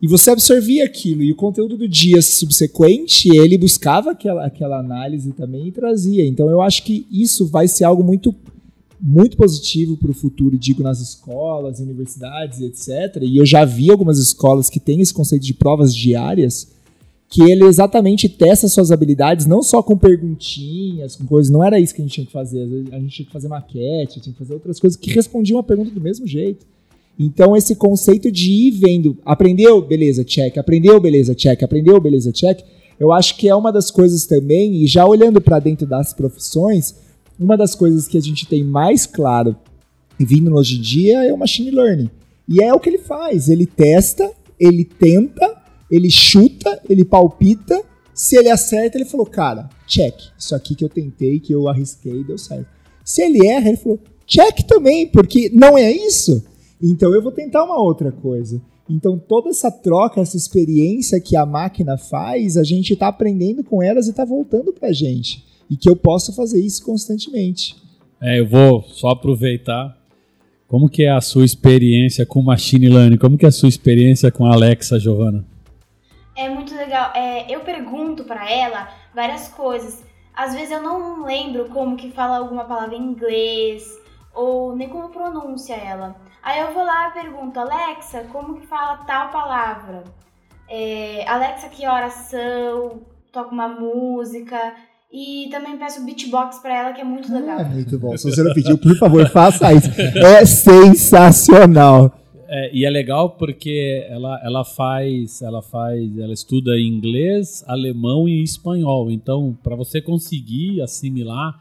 E 0.00 0.06
você 0.06 0.30
absorvia 0.30 0.84
aquilo, 0.84 1.24
e 1.24 1.32
o 1.32 1.36
conteúdo 1.36 1.76
do 1.76 1.88
dia 1.88 2.22
subsequente, 2.22 3.28
ele 3.36 3.58
buscava 3.58 4.12
aquela, 4.12 4.46
aquela 4.46 4.78
análise 4.78 5.32
também 5.32 5.66
e 5.66 5.72
trazia. 5.72 6.24
Então 6.24 6.48
eu 6.48 6.62
acho 6.62 6.84
que 6.84 7.04
isso 7.10 7.48
vai 7.48 7.66
ser 7.66 7.82
algo 7.82 8.04
muito 8.04 8.32
muito 9.00 9.36
positivo 9.36 9.96
para 9.96 10.10
o 10.10 10.14
futuro, 10.14 10.58
digo, 10.58 10.82
nas 10.82 11.00
escolas, 11.00 11.80
universidades, 11.80 12.60
etc. 12.60 13.22
E 13.22 13.36
eu 13.36 13.46
já 13.46 13.64
vi 13.64 13.90
algumas 13.90 14.18
escolas 14.18 14.68
que 14.68 14.80
têm 14.80 15.00
esse 15.00 15.14
conceito 15.14 15.44
de 15.44 15.54
provas 15.54 15.94
diárias, 15.94 16.68
que 17.28 17.42
ele 17.42 17.64
exatamente 17.64 18.28
testa 18.28 18.68
suas 18.68 18.90
habilidades, 18.90 19.46
não 19.46 19.62
só 19.62 19.82
com 19.82 19.96
perguntinhas, 19.96 21.14
com 21.14 21.26
coisas, 21.26 21.50
não 21.50 21.62
era 21.62 21.78
isso 21.78 21.94
que 21.94 22.00
a 22.00 22.04
gente 22.04 22.14
tinha 22.14 22.26
que 22.26 22.32
fazer. 22.32 22.62
A 22.90 22.98
gente 22.98 23.14
tinha 23.14 23.26
que 23.26 23.32
fazer 23.32 23.48
maquete, 23.48 24.20
tinha 24.20 24.32
que 24.32 24.38
fazer 24.38 24.54
outras 24.54 24.80
coisas 24.80 24.98
que 24.98 25.10
respondiam 25.10 25.58
a 25.58 25.62
pergunta 25.62 25.90
do 25.90 26.00
mesmo 26.00 26.26
jeito. 26.26 26.66
Então, 27.18 27.56
esse 27.56 27.74
conceito 27.74 28.30
de 28.30 28.50
ir 28.50 28.70
vendo, 28.70 29.18
aprendeu, 29.24 29.82
beleza, 29.82 30.24
check, 30.24 30.56
aprendeu, 30.56 31.00
beleza, 31.00 31.34
check, 31.34 31.62
aprendeu, 31.62 32.00
beleza, 32.00 32.32
check, 32.32 32.60
eu 32.98 33.12
acho 33.12 33.36
que 33.36 33.48
é 33.48 33.54
uma 33.54 33.72
das 33.72 33.90
coisas 33.90 34.24
também, 34.24 34.82
e 34.82 34.86
já 34.86 35.04
olhando 35.04 35.40
para 35.40 35.58
dentro 35.58 35.86
das 35.86 36.12
profissões, 36.12 36.94
uma 37.38 37.56
das 37.56 37.74
coisas 37.74 38.08
que 38.08 38.18
a 38.18 38.20
gente 38.20 38.46
tem 38.46 38.64
mais 38.64 39.06
claro 39.06 39.56
vindo 40.18 40.54
hoje 40.54 40.78
em 40.78 40.80
dia 40.80 41.24
é 41.24 41.32
o 41.32 41.38
machine 41.38 41.70
learning. 41.70 42.10
E 42.48 42.62
é 42.62 42.72
o 42.72 42.80
que 42.80 42.88
ele 42.88 42.98
faz, 42.98 43.48
ele 43.48 43.66
testa, 43.66 44.30
ele 44.58 44.84
tenta, 44.84 45.56
ele 45.90 46.10
chuta, 46.10 46.80
ele 46.88 47.04
palpita, 47.04 47.82
se 48.14 48.36
ele 48.36 48.50
acerta, 48.50 48.98
ele 48.98 49.04
falou, 49.04 49.26
cara, 49.26 49.68
check, 49.86 50.14
isso 50.36 50.54
aqui 50.54 50.74
que 50.74 50.84
eu 50.84 50.88
tentei, 50.88 51.38
que 51.38 51.52
eu 51.52 51.68
arrisquei, 51.68 52.24
deu 52.24 52.38
certo. 52.38 52.66
Se 53.04 53.22
ele 53.22 53.46
erra, 53.46 53.68
ele 53.68 53.76
falou, 53.76 54.00
check 54.26 54.62
também, 54.66 55.06
porque 55.06 55.50
não 55.52 55.78
é 55.78 55.92
isso. 55.92 56.44
Então 56.82 57.14
eu 57.14 57.22
vou 57.22 57.32
tentar 57.32 57.64
uma 57.64 57.80
outra 57.80 58.10
coisa. 58.10 58.60
Então 58.88 59.18
toda 59.18 59.50
essa 59.50 59.70
troca, 59.70 60.20
essa 60.20 60.36
experiência 60.36 61.20
que 61.20 61.36
a 61.36 61.46
máquina 61.46 61.96
faz, 61.96 62.56
a 62.56 62.64
gente 62.64 62.94
está 62.94 63.08
aprendendo 63.08 63.62
com 63.62 63.82
elas 63.82 64.06
e 64.06 64.10
está 64.10 64.24
voltando 64.24 64.72
para 64.72 64.88
a 64.88 64.92
gente. 64.92 65.44
E 65.70 65.76
que 65.76 65.88
eu 65.88 65.96
posso 65.96 66.34
fazer 66.34 66.60
isso 66.60 66.84
constantemente. 66.84 67.76
É, 68.20 68.40
eu 68.40 68.46
vou 68.46 68.82
só 68.82 69.10
aproveitar. 69.10 69.96
Como 70.66 70.88
que 70.88 71.04
é 71.04 71.10
a 71.10 71.20
sua 71.20 71.44
experiência 71.44 72.26
com 72.26 72.42
machine 72.42 72.88
learning? 72.88 73.16
Como 73.16 73.38
que 73.38 73.44
é 73.44 73.48
a 73.48 73.52
sua 73.52 73.68
experiência 73.68 74.30
com 74.30 74.44
a 74.44 74.52
Alexa, 74.52 74.98
Giovana? 74.98 75.44
É 76.36 76.48
muito 76.48 76.74
legal. 76.74 77.12
É, 77.14 77.52
eu 77.52 77.60
pergunto 77.60 78.24
para 78.24 78.50
ela 78.50 78.88
várias 79.14 79.48
coisas. 79.48 80.04
Às 80.34 80.54
vezes 80.54 80.70
eu 80.70 80.82
não 80.82 81.24
lembro 81.24 81.68
como 81.70 81.96
que 81.96 82.10
fala 82.12 82.38
alguma 82.38 82.64
palavra 82.64 82.94
em 82.94 83.02
inglês 83.02 83.98
ou 84.34 84.76
nem 84.76 84.88
como 84.88 85.08
pronuncia 85.08 85.74
ela. 85.74 86.14
Aí 86.42 86.60
eu 86.60 86.72
vou 86.72 86.84
lá 86.84 87.08
e 87.08 87.12
pergunto, 87.12 87.58
Alexa, 87.58 88.24
como 88.30 88.60
que 88.60 88.66
fala 88.66 88.98
tal 88.98 89.30
palavra? 89.30 90.04
É, 90.68 91.28
Alexa, 91.28 91.68
que 91.68 91.86
horas 91.86 92.12
são? 92.12 93.00
Toca 93.32 93.50
uma 93.50 93.68
música. 93.68 94.76
E 95.10 95.48
também 95.50 95.78
peço 95.78 96.04
beatbox 96.04 96.58
pra 96.58 96.76
ela, 96.76 96.92
que 96.92 97.00
é 97.00 97.04
muito 97.04 97.32
legal. 97.32 97.60
É 97.60 97.64
muito 97.64 97.98
bom. 97.98 98.16
Se 98.16 98.30
você 98.30 98.42
não 98.42 98.52
pediu, 98.52 98.76
por 98.76 98.94
favor, 98.96 99.26
faça 99.32 99.72
isso. 99.72 99.88
É 99.98 100.44
sensacional. 100.44 102.14
É, 102.50 102.74
e 102.74 102.84
é 102.84 102.90
legal 102.90 103.36
porque 103.36 104.06
ela, 104.08 104.40
ela 104.42 104.64
faz, 104.64 105.42
ela 105.42 105.62
faz, 105.62 106.18
ela 106.18 106.32
estuda 106.32 106.78
inglês, 106.78 107.62
alemão 107.66 108.28
e 108.28 108.42
espanhol. 108.42 109.10
Então, 109.10 109.56
para 109.62 109.76
você 109.76 110.00
conseguir 110.00 110.80
assimilar 110.82 111.54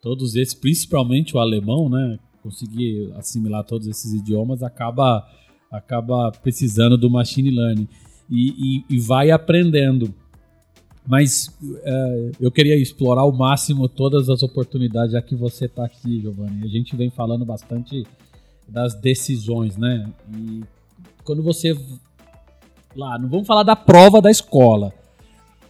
todos 0.00 0.34
esses, 0.34 0.54
principalmente 0.54 1.36
o 1.36 1.40
alemão, 1.40 1.88
né? 1.88 2.18
Conseguir 2.42 3.12
assimilar 3.16 3.64
todos 3.64 3.86
esses 3.86 4.12
idiomas, 4.12 4.64
acaba, 4.64 5.24
acaba 5.70 6.32
precisando 6.32 6.98
do 6.98 7.08
machine 7.08 7.50
learning 7.50 7.88
e, 8.28 8.80
e, 8.90 8.96
e 8.96 8.98
vai 8.98 9.30
aprendendo. 9.30 10.12
Mas 11.06 11.50
é, 11.82 12.30
eu 12.40 12.50
queria 12.50 12.76
explorar 12.76 13.22
ao 13.22 13.32
máximo 13.32 13.88
todas 13.88 14.28
as 14.28 14.42
oportunidades, 14.42 15.12
já 15.12 15.22
que 15.22 15.34
você 15.34 15.64
está 15.64 15.84
aqui, 15.84 16.20
Giovanni. 16.20 16.64
A 16.64 16.68
gente 16.68 16.94
vem 16.94 17.10
falando 17.10 17.44
bastante 17.44 18.06
das 18.68 18.94
decisões, 18.94 19.76
né? 19.76 20.08
E 20.32 20.62
quando 21.24 21.42
você 21.42 21.76
lá, 22.94 23.18
não 23.18 23.28
vamos 23.28 23.46
falar 23.46 23.62
da 23.62 23.74
prova 23.74 24.20
da 24.20 24.30
escola. 24.30 24.92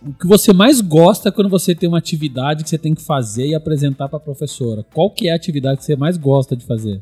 O 0.04 0.12
que 0.12 0.26
você 0.26 0.52
mais 0.52 0.80
gosta 0.80 1.30
quando 1.30 1.48
você 1.48 1.74
tem 1.74 1.88
uma 1.88 1.98
atividade 1.98 2.64
que 2.64 2.70
você 2.70 2.78
tem 2.78 2.94
que 2.94 3.02
fazer 3.02 3.46
e 3.46 3.54
apresentar 3.54 4.08
para 4.08 4.16
a 4.16 4.20
professora? 4.20 4.84
Qual 4.92 5.08
que 5.10 5.28
é 5.28 5.32
a 5.32 5.36
atividade 5.36 5.78
que 5.78 5.84
você 5.84 5.96
mais 5.96 6.16
gosta 6.16 6.56
de 6.56 6.66
fazer? 6.66 7.00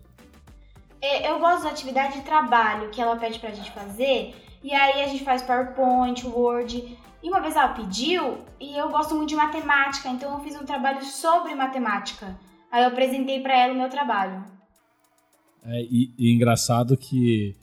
É, 1.00 1.30
eu 1.30 1.38
gosto 1.38 1.62
da 1.62 1.70
atividade 1.70 2.18
de 2.18 2.22
trabalho 2.22 2.90
que 2.90 3.00
ela 3.00 3.16
pede 3.16 3.38
pra 3.38 3.50
gente 3.50 3.70
fazer. 3.70 4.34
E 4.62 4.74
aí 4.74 5.02
a 5.02 5.08
gente 5.08 5.24
faz 5.24 5.40
PowerPoint, 5.40 6.26
Word. 6.26 6.98
E 7.22 7.28
uma 7.28 7.40
vez 7.40 7.54
ela 7.54 7.68
pediu, 7.68 8.38
e 8.58 8.76
eu 8.76 8.88
gosto 8.88 9.14
muito 9.14 9.28
de 9.28 9.36
matemática, 9.36 10.08
então 10.08 10.32
eu 10.32 10.40
fiz 10.40 10.54
um 10.56 10.64
trabalho 10.64 11.02
sobre 11.04 11.54
matemática. 11.54 12.38
Aí 12.72 12.82
eu 12.82 12.88
apresentei 12.88 13.40
para 13.40 13.58
ela 13.58 13.74
o 13.74 13.76
meu 13.76 13.90
trabalho. 13.90 14.44
É, 15.64 15.82
e, 15.82 16.14
e 16.18 16.32
engraçado 16.32 16.96
que 16.96 17.54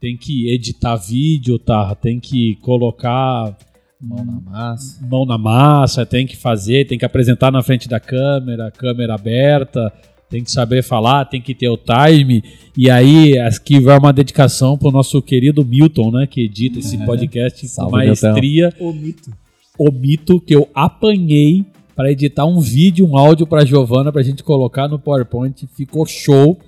tem 0.00 0.16
que 0.16 0.52
editar 0.52 0.96
vídeo, 0.96 1.58
tá? 1.58 1.94
Tem 1.94 2.20
que 2.20 2.56
colocar 2.56 3.56
mão 4.00 4.24
na 4.24 4.40
massa, 4.40 5.06
mão 5.06 5.24
na 5.24 5.38
massa, 5.38 6.04
tem 6.04 6.26
que 6.26 6.36
fazer, 6.36 6.86
tem 6.86 6.98
que 6.98 7.04
apresentar 7.04 7.50
na 7.50 7.62
frente 7.62 7.88
da 7.88 7.98
câmera, 7.98 8.70
câmera 8.70 9.14
aberta, 9.14 9.92
tem 10.28 10.42
que 10.42 10.50
saber 10.50 10.82
falar, 10.82 11.24
tem 11.26 11.40
que 11.40 11.54
ter 11.54 11.68
o 11.68 11.76
time. 11.76 12.42
E 12.76 12.90
aí, 12.90 13.38
aqui 13.38 13.80
vai 13.80 13.98
uma 13.98 14.12
dedicação 14.12 14.76
pro 14.76 14.90
nosso 14.90 15.22
querido 15.22 15.64
Milton, 15.64 16.10
né? 16.10 16.26
Que 16.26 16.42
edita 16.42 16.78
esse 16.78 16.98
podcast 16.98 17.66
com 17.76 17.90
maestria. 17.90 18.72
O 18.80 18.92
mito. 18.92 19.30
O 19.78 19.92
mito 19.92 20.40
que 20.40 20.54
eu 20.54 20.68
apanhei 20.74 21.64
para 21.94 22.10
editar 22.10 22.44
um 22.44 22.60
vídeo, 22.60 23.06
um 23.06 23.16
áudio 23.16 23.46
para 23.46 23.64
Giovana 23.64 24.12
pra 24.12 24.22
gente 24.22 24.42
colocar 24.42 24.88
no 24.88 24.98
PowerPoint. 24.98 25.66
Ficou 25.76 26.04
show. 26.06 26.58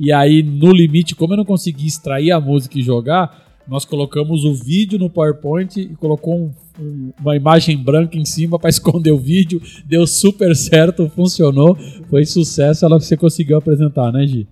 E 0.00 0.10
aí, 0.10 0.42
no 0.42 0.72
limite, 0.72 1.14
como 1.14 1.34
eu 1.34 1.36
não 1.36 1.44
consegui 1.44 1.86
extrair 1.86 2.32
a 2.32 2.40
música 2.40 2.78
e 2.78 2.82
jogar, 2.82 3.60
nós 3.68 3.84
colocamos 3.84 4.44
o 4.44 4.54
vídeo 4.54 4.98
no 4.98 5.10
PowerPoint 5.10 5.80
e 5.80 5.94
colocou 5.96 6.34
um, 6.34 6.50
um, 6.78 7.12
uma 7.20 7.36
imagem 7.36 7.76
branca 7.76 8.16
em 8.16 8.24
cima 8.24 8.58
para 8.58 8.70
esconder 8.70 9.12
o 9.12 9.18
vídeo. 9.18 9.60
Deu 9.84 10.06
super 10.06 10.54
certo, 10.54 11.10
funcionou, 11.10 11.76
foi 12.08 12.24
sucesso. 12.24 12.84
Ela 12.84 12.98
você 12.98 13.16
conseguiu 13.16 13.58
apresentar, 13.58 14.12
né, 14.12 14.26
Gi? 14.26 14.46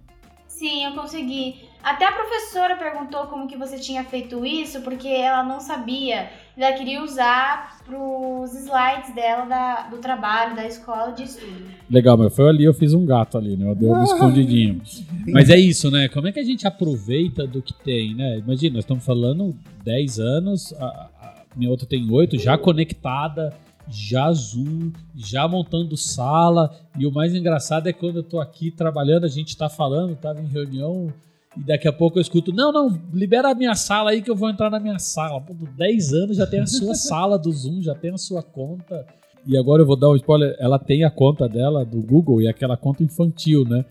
Sim, 0.46 0.84
eu 0.84 0.92
consegui. 0.92 1.70
Até 1.82 2.06
a 2.06 2.12
professora 2.12 2.76
perguntou 2.76 3.22
como 3.28 3.48
que 3.48 3.56
você 3.56 3.78
tinha 3.78 4.04
feito 4.04 4.44
isso, 4.44 4.82
porque 4.82 5.08
ela 5.08 5.42
não 5.42 5.60
sabia. 5.60 6.28
Ela 6.54 6.76
queria 6.76 7.02
usar 7.02 7.80
para 7.86 7.98
os 7.98 8.52
slides 8.54 9.14
dela 9.14 9.46
da, 9.46 9.88
do 9.88 9.96
trabalho, 9.96 10.54
da 10.54 10.66
escola 10.66 11.12
de 11.12 11.22
estudo. 11.22 11.64
Legal, 11.88 12.18
mas 12.18 12.36
foi 12.36 12.50
ali, 12.50 12.64
eu 12.64 12.74
fiz 12.74 12.92
um 12.92 13.06
gato 13.06 13.38
ali, 13.38 13.56
né? 13.56 13.70
Eu 13.70 13.74
dei 13.74 13.88
um 13.88 14.04
escondidinho. 14.04 14.82
Mas 15.28 15.48
é 15.48 15.56
isso, 15.58 15.90
né? 15.90 16.06
Como 16.08 16.28
é 16.28 16.32
que 16.32 16.40
a 16.40 16.44
gente 16.44 16.66
aproveita 16.66 17.46
do 17.46 17.62
que 17.62 17.72
tem, 17.72 18.14
né? 18.14 18.38
Imagina, 18.38 18.74
nós 18.74 18.84
estamos 18.84 19.02
falando 19.02 19.56
10 19.82 20.18
anos, 20.20 20.74
a, 20.74 21.08
minha 21.56 21.70
outra 21.70 21.86
tem 21.86 22.10
8, 22.10 22.38
já 22.38 22.56
conectada, 22.56 23.52
já 23.88 24.32
Zoom, 24.32 24.92
já 25.16 25.48
montando 25.48 25.96
sala. 25.96 26.74
E 26.98 27.06
o 27.06 27.12
mais 27.12 27.34
engraçado 27.34 27.88
é 27.88 27.92
quando 27.92 28.16
eu 28.16 28.22
tô 28.22 28.40
aqui 28.40 28.70
trabalhando, 28.70 29.24
a 29.24 29.28
gente 29.28 29.56
tá 29.56 29.68
falando, 29.68 30.16
tava 30.16 30.40
em 30.40 30.46
reunião 30.46 31.12
e 31.56 31.60
daqui 31.64 31.88
a 31.88 31.92
pouco 31.92 32.18
eu 32.18 32.22
escuto, 32.22 32.52
não, 32.52 32.70
não, 32.70 33.00
libera 33.12 33.50
a 33.50 33.54
minha 33.54 33.74
sala 33.74 34.10
aí 34.10 34.22
que 34.22 34.30
eu 34.30 34.36
vou 34.36 34.48
entrar 34.48 34.70
na 34.70 34.78
minha 34.78 34.98
sala. 34.98 35.40
Pô, 35.40 35.52
10 35.76 36.12
anos 36.12 36.36
já 36.36 36.46
tem 36.46 36.60
a 36.60 36.66
sua 36.66 36.94
sala 36.94 37.38
do 37.38 37.50
Zoom, 37.50 37.82
já 37.82 37.94
tem 37.94 38.12
a 38.12 38.18
sua 38.18 38.42
conta. 38.42 39.04
E 39.46 39.56
agora 39.56 39.82
eu 39.82 39.86
vou 39.86 39.96
dar 39.96 40.10
um 40.10 40.16
spoiler, 40.16 40.54
ela 40.60 40.78
tem 40.78 41.02
a 41.02 41.10
conta 41.10 41.48
dela 41.48 41.84
do 41.84 42.00
Google 42.00 42.40
e 42.40 42.46
aquela 42.46 42.76
conta 42.76 43.02
infantil, 43.02 43.64
né? 43.64 43.84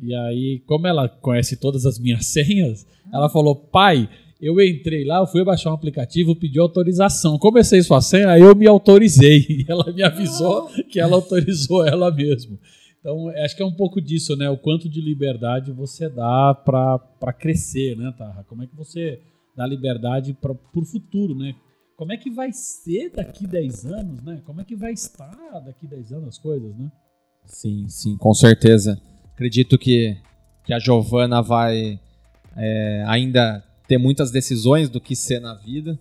E 0.00 0.14
aí, 0.14 0.62
como 0.66 0.86
ela 0.86 1.08
conhece 1.08 1.56
todas 1.56 1.86
as 1.86 1.98
minhas 1.98 2.26
senhas, 2.30 2.86
ela 3.12 3.28
falou, 3.28 3.56
pai, 3.56 4.08
eu 4.42 4.60
entrei 4.60 5.04
lá, 5.04 5.18
eu 5.18 5.26
fui 5.26 5.44
baixar 5.44 5.70
um 5.70 5.74
aplicativo, 5.74 6.34
pedi 6.34 6.58
autorização. 6.58 7.38
Comecei 7.38 7.80
sua 7.80 8.00
senha, 8.00 8.28
aí 8.28 8.42
eu 8.42 8.56
me 8.56 8.66
autorizei. 8.66 9.46
E 9.62 9.64
ela 9.68 9.92
me 9.92 10.02
avisou 10.02 10.68
que 10.90 10.98
ela 10.98 11.14
autorizou 11.14 11.86
ela 11.86 12.10
mesmo. 12.10 12.58
Então, 12.98 13.28
acho 13.28 13.56
que 13.56 13.62
é 13.62 13.66
um 13.66 13.74
pouco 13.74 14.00
disso, 14.00 14.34
né? 14.34 14.50
O 14.50 14.58
quanto 14.58 14.88
de 14.88 15.00
liberdade 15.00 15.70
você 15.70 16.08
dá 16.08 16.52
para 16.54 17.32
crescer, 17.38 17.96
né, 17.96 18.12
Tarra? 18.18 18.44
Como 18.48 18.64
é 18.64 18.66
que 18.66 18.74
você 18.74 19.20
dá 19.56 19.64
liberdade 19.64 20.34
para 20.34 20.52
o 20.52 20.84
futuro, 20.84 21.36
né? 21.36 21.54
Como 21.96 22.12
é 22.12 22.16
que 22.16 22.30
vai 22.30 22.52
ser 22.52 23.10
daqui 23.10 23.46
10 23.46 23.86
anos, 23.86 24.22
né? 24.22 24.42
Como 24.44 24.60
é 24.60 24.64
que 24.64 24.74
vai 24.74 24.92
estar 24.92 25.60
daqui 25.64 25.86
10 25.86 26.12
anos 26.12 26.28
as 26.30 26.38
coisas, 26.38 26.76
né? 26.76 26.90
Sim, 27.44 27.86
sim, 27.88 28.16
com 28.16 28.34
certeza. 28.34 29.00
Acredito 29.32 29.78
que, 29.78 30.16
que 30.64 30.72
a 30.72 30.80
Giovana 30.80 31.40
vai 31.40 32.00
é, 32.56 33.04
ainda 33.06 33.62
ter 33.86 33.98
muitas 33.98 34.30
decisões 34.30 34.88
do 34.88 35.00
que 35.00 35.14
ser 35.14 35.40
na 35.40 35.54
vida. 35.54 35.98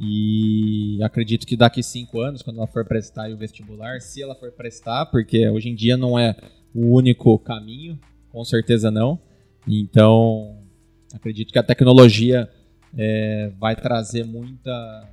E 0.00 0.98
acredito 1.02 1.46
que 1.46 1.56
daqui 1.56 1.82
cinco 1.82 2.20
anos, 2.20 2.42
quando 2.42 2.56
ela 2.56 2.66
for 2.66 2.84
prestar 2.84 3.30
o 3.30 3.36
vestibular, 3.36 4.00
se 4.00 4.22
ela 4.22 4.34
for 4.34 4.50
prestar, 4.52 5.06
porque 5.06 5.48
hoje 5.48 5.68
em 5.68 5.74
dia 5.74 5.96
não 5.96 6.18
é 6.18 6.36
o 6.74 6.94
único 6.94 7.38
caminho, 7.38 7.98
com 8.30 8.44
certeza 8.44 8.90
não. 8.90 9.20
Então, 9.66 10.58
acredito 11.12 11.52
que 11.52 11.58
a 11.58 11.62
tecnologia 11.62 12.48
é, 12.96 13.52
vai 13.58 13.76
trazer 13.76 14.24
muita, 14.24 15.08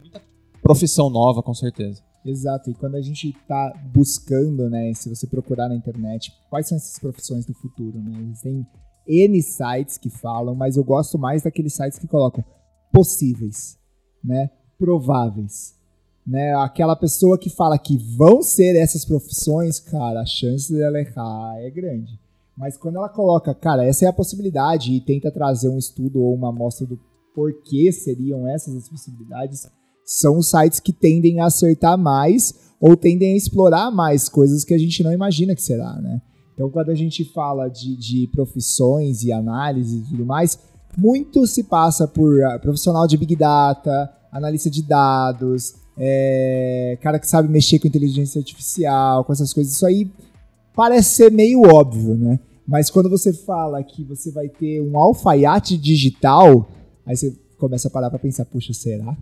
muita 0.00 0.20
profissão 0.60 1.08
nova, 1.08 1.42
com 1.42 1.54
certeza. 1.54 2.02
Exato, 2.24 2.70
e 2.70 2.74
quando 2.74 2.94
a 2.96 3.00
gente 3.00 3.30
está 3.30 3.72
buscando, 3.92 4.70
né, 4.70 4.92
se 4.94 5.08
você 5.08 5.26
procurar 5.26 5.68
na 5.68 5.74
internet, 5.74 6.32
quais 6.48 6.68
são 6.68 6.76
essas 6.76 6.98
profissões 6.98 7.44
do 7.44 7.52
futuro, 7.52 7.98
né? 7.98 8.12
Existem 8.30 8.64
N 9.06 9.42
sites 9.42 9.98
que 9.98 10.10
falam, 10.10 10.54
mas 10.54 10.76
eu 10.76 10.84
gosto 10.84 11.18
mais 11.18 11.42
daqueles 11.42 11.74
sites 11.74 11.98
que 11.98 12.06
colocam 12.06 12.44
possíveis 12.92 13.78
né, 14.22 14.50
prováveis. 14.78 15.74
Né, 16.24 16.54
aquela 16.54 16.94
pessoa 16.94 17.36
que 17.36 17.50
fala 17.50 17.76
que 17.76 17.96
vão 18.16 18.42
ser 18.42 18.76
essas 18.76 19.04
profissões, 19.04 19.80
cara, 19.80 20.20
a 20.20 20.26
chance 20.26 20.72
dela 20.72 21.00
errar 21.00 21.56
é 21.58 21.68
grande. 21.68 22.20
Mas 22.56 22.76
quando 22.76 22.96
ela 22.96 23.08
coloca, 23.08 23.52
cara, 23.54 23.84
essa 23.84 24.04
é 24.04 24.08
a 24.08 24.12
possibilidade 24.12 24.92
e 24.92 25.00
tenta 25.00 25.32
trazer 25.32 25.68
um 25.68 25.78
estudo 25.78 26.20
ou 26.20 26.34
uma 26.34 26.50
amostra 26.50 26.86
do 26.86 26.98
porquê 27.34 27.90
seriam 27.90 28.46
essas 28.46 28.76
as 28.76 28.88
possibilidades, 28.88 29.66
são 30.04 30.38
os 30.38 30.48
sites 30.48 30.78
que 30.78 30.92
tendem 30.92 31.40
a 31.40 31.46
acertar 31.46 31.98
mais 31.98 32.54
ou 32.80 32.96
tendem 32.96 33.32
a 33.32 33.36
explorar 33.36 33.90
mais 33.90 34.28
coisas 34.28 34.64
que 34.64 34.74
a 34.74 34.78
gente 34.78 35.02
não 35.02 35.12
imagina 35.12 35.54
que 35.54 35.62
será, 35.62 35.94
né? 36.00 36.20
Então, 36.54 36.70
quando 36.70 36.90
a 36.90 36.94
gente 36.94 37.24
fala 37.24 37.68
de, 37.68 37.96
de 37.96 38.26
profissões 38.28 39.24
e 39.24 39.32
análise 39.32 39.98
e 39.98 40.02
tudo 40.02 40.26
mais, 40.26 40.58
muito 40.96 41.46
se 41.46 41.64
passa 41.64 42.06
por 42.06 42.34
uh, 42.34 42.60
profissional 42.60 43.06
de 43.06 43.16
Big 43.16 43.34
Data, 43.34 44.12
analista 44.30 44.70
de 44.70 44.82
dados, 44.82 45.74
é, 45.96 46.98
cara 47.00 47.18
que 47.18 47.26
sabe 47.26 47.48
mexer 47.48 47.78
com 47.78 47.86
inteligência 47.86 48.38
artificial, 48.38 49.24
com 49.24 49.32
essas 49.32 49.52
coisas. 49.52 49.74
Isso 49.74 49.86
aí 49.86 50.10
parece 50.74 51.10
ser 51.10 51.32
meio 51.32 51.62
óbvio, 51.62 52.14
né? 52.14 52.38
Mas 52.66 52.90
quando 52.90 53.10
você 53.10 53.32
fala 53.32 53.82
que 53.82 54.04
você 54.04 54.30
vai 54.30 54.48
ter 54.48 54.80
um 54.80 54.96
alfaiate 54.96 55.76
digital, 55.76 56.68
aí 57.04 57.16
você 57.16 57.36
começa 57.58 57.88
a 57.88 57.90
parar 57.90 58.08
para 58.08 58.18
pensar, 58.18 58.44
puxa, 58.44 58.72
será? 58.72 59.16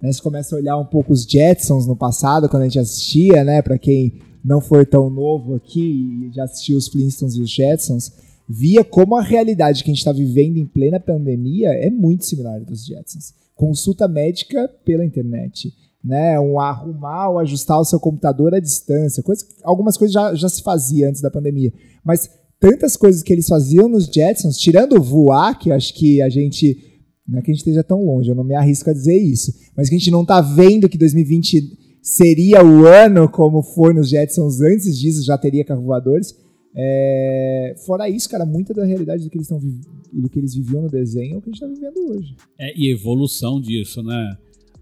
Né, 0.00 0.12
você 0.12 0.22
começa 0.22 0.54
a 0.54 0.58
olhar 0.58 0.76
um 0.76 0.84
pouco 0.84 1.12
os 1.12 1.24
Jetsons 1.24 1.86
no 1.86 1.96
passado, 1.96 2.48
quando 2.48 2.62
a 2.62 2.66
gente 2.66 2.78
assistia, 2.78 3.42
né? 3.42 3.62
Para 3.62 3.78
quem 3.78 4.20
não 4.48 4.62
for 4.62 4.86
tão 4.86 5.10
novo 5.10 5.54
aqui 5.54 6.24
e 6.24 6.34
já 6.34 6.44
assistiu 6.44 6.78
os 6.78 6.88
Flintstones 6.88 7.36
e 7.36 7.42
os 7.42 7.50
Jetsons, 7.50 8.10
via 8.48 8.82
como 8.82 9.14
a 9.14 9.22
realidade 9.22 9.84
que 9.84 9.90
a 9.90 9.92
gente 9.92 9.98
está 9.98 10.10
vivendo 10.10 10.56
em 10.56 10.64
plena 10.64 10.98
pandemia 10.98 11.68
é 11.68 11.90
muito 11.90 12.24
similar 12.24 12.58
dos 12.64 12.86
Jetsons. 12.86 13.34
Consulta 13.54 14.08
médica 14.08 14.66
pela 14.86 15.04
internet, 15.04 15.70
né? 16.02 16.40
Um 16.40 16.58
arrumar 16.58 17.28
ou 17.28 17.38
ajustar 17.40 17.78
o 17.78 17.84
seu 17.84 18.00
computador 18.00 18.54
à 18.54 18.58
distância, 18.58 19.22
coisa, 19.22 19.44
algumas 19.62 19.98
coisas 19.98 20.14
já, 20.14 20.34
já 20.34 20.48
se 20.48 20.62
fazia 20.62 21.10
antes 21.10 21.20
da 21.20 21.30
pandemia, 21.30 21.70
mas 22.02 22.30
tantas 22.58 22.96
coisas 22.96 23.22
que 23.22 23.32
eles 23.32 23.46
faziam 23.46 23.86
nos 23.86 24.06
Jetsons, 24.06 24.56
tirando 24.56 25.02
voar, 25.02 25.58
que 25.58 25.70
acho 25.70 25.92
que 25.92 26.22
a 26.22 26.30
gente 26.30 26.88
não 27.28 27.40
é 27.40 27.42
que 27.42 27.50
a 27.50 27.54
gente 27.54 27.60
esteja 27.60 27.84
tão 27.84 28.02
longe, 28.02 28.30
eu 28.30 28.34
não 28.34 28.44
me 28.44 28.54
arrisco 28.54 28.88
a 28.88 28.94
dizer 28.94 29.18
isso, 29.18 29.52
mas 29.76 29.90
que 29.90 29.94
a 29.94 29.98
gente 29.98 30.10
não 30.10 30.22
está 30.22 30.40
vendo 30.40 30.88
que 30.88 30.96
2020 30.96 31.77
seria 32.02 32.64
o 32.64 32.86
ano 32.86 33.28
como 33.28 33.62
foi 33.62 33.92
nos 33.92 34.08
Jetsons 34.08 34.60
antes 34.60 34.98
disso, 34.98 35.24
já 35.24 35.36
teria 35.36 35.64
carro 35.64 35.82
voadores. 35.82 36.36
É... 36.74 37.74
Fora 37.86 38.08
isso, 38.08 38.28
cara, 38.28 38.44
muita 38.46 38.72
da 38.72 38.84
realidade 38.84 39.24
do 39.24 39.30
que 39.30 39.38
eles, 39.38 39.48
vi... 39.48 39.80
do 40.12 40.28
que 40.28 40.38
eles 40.38 40.54
viviam 40.54 40.82
no 40.82 40.88
desenho 40.88 41.34
é 41.34 41.38
o 41.38 41.42
que 41.42 41.50
a 41.50 41.52
gente 41.52 41.62
está 41.62 41.66
vivendo 41.66 42.10
hoje. 42.10 42.36
É, 42.58 42.72
e 42.76 42.92
evolução 42.92 43.60
disso, 43.60 44.02
né? 44.02 44.36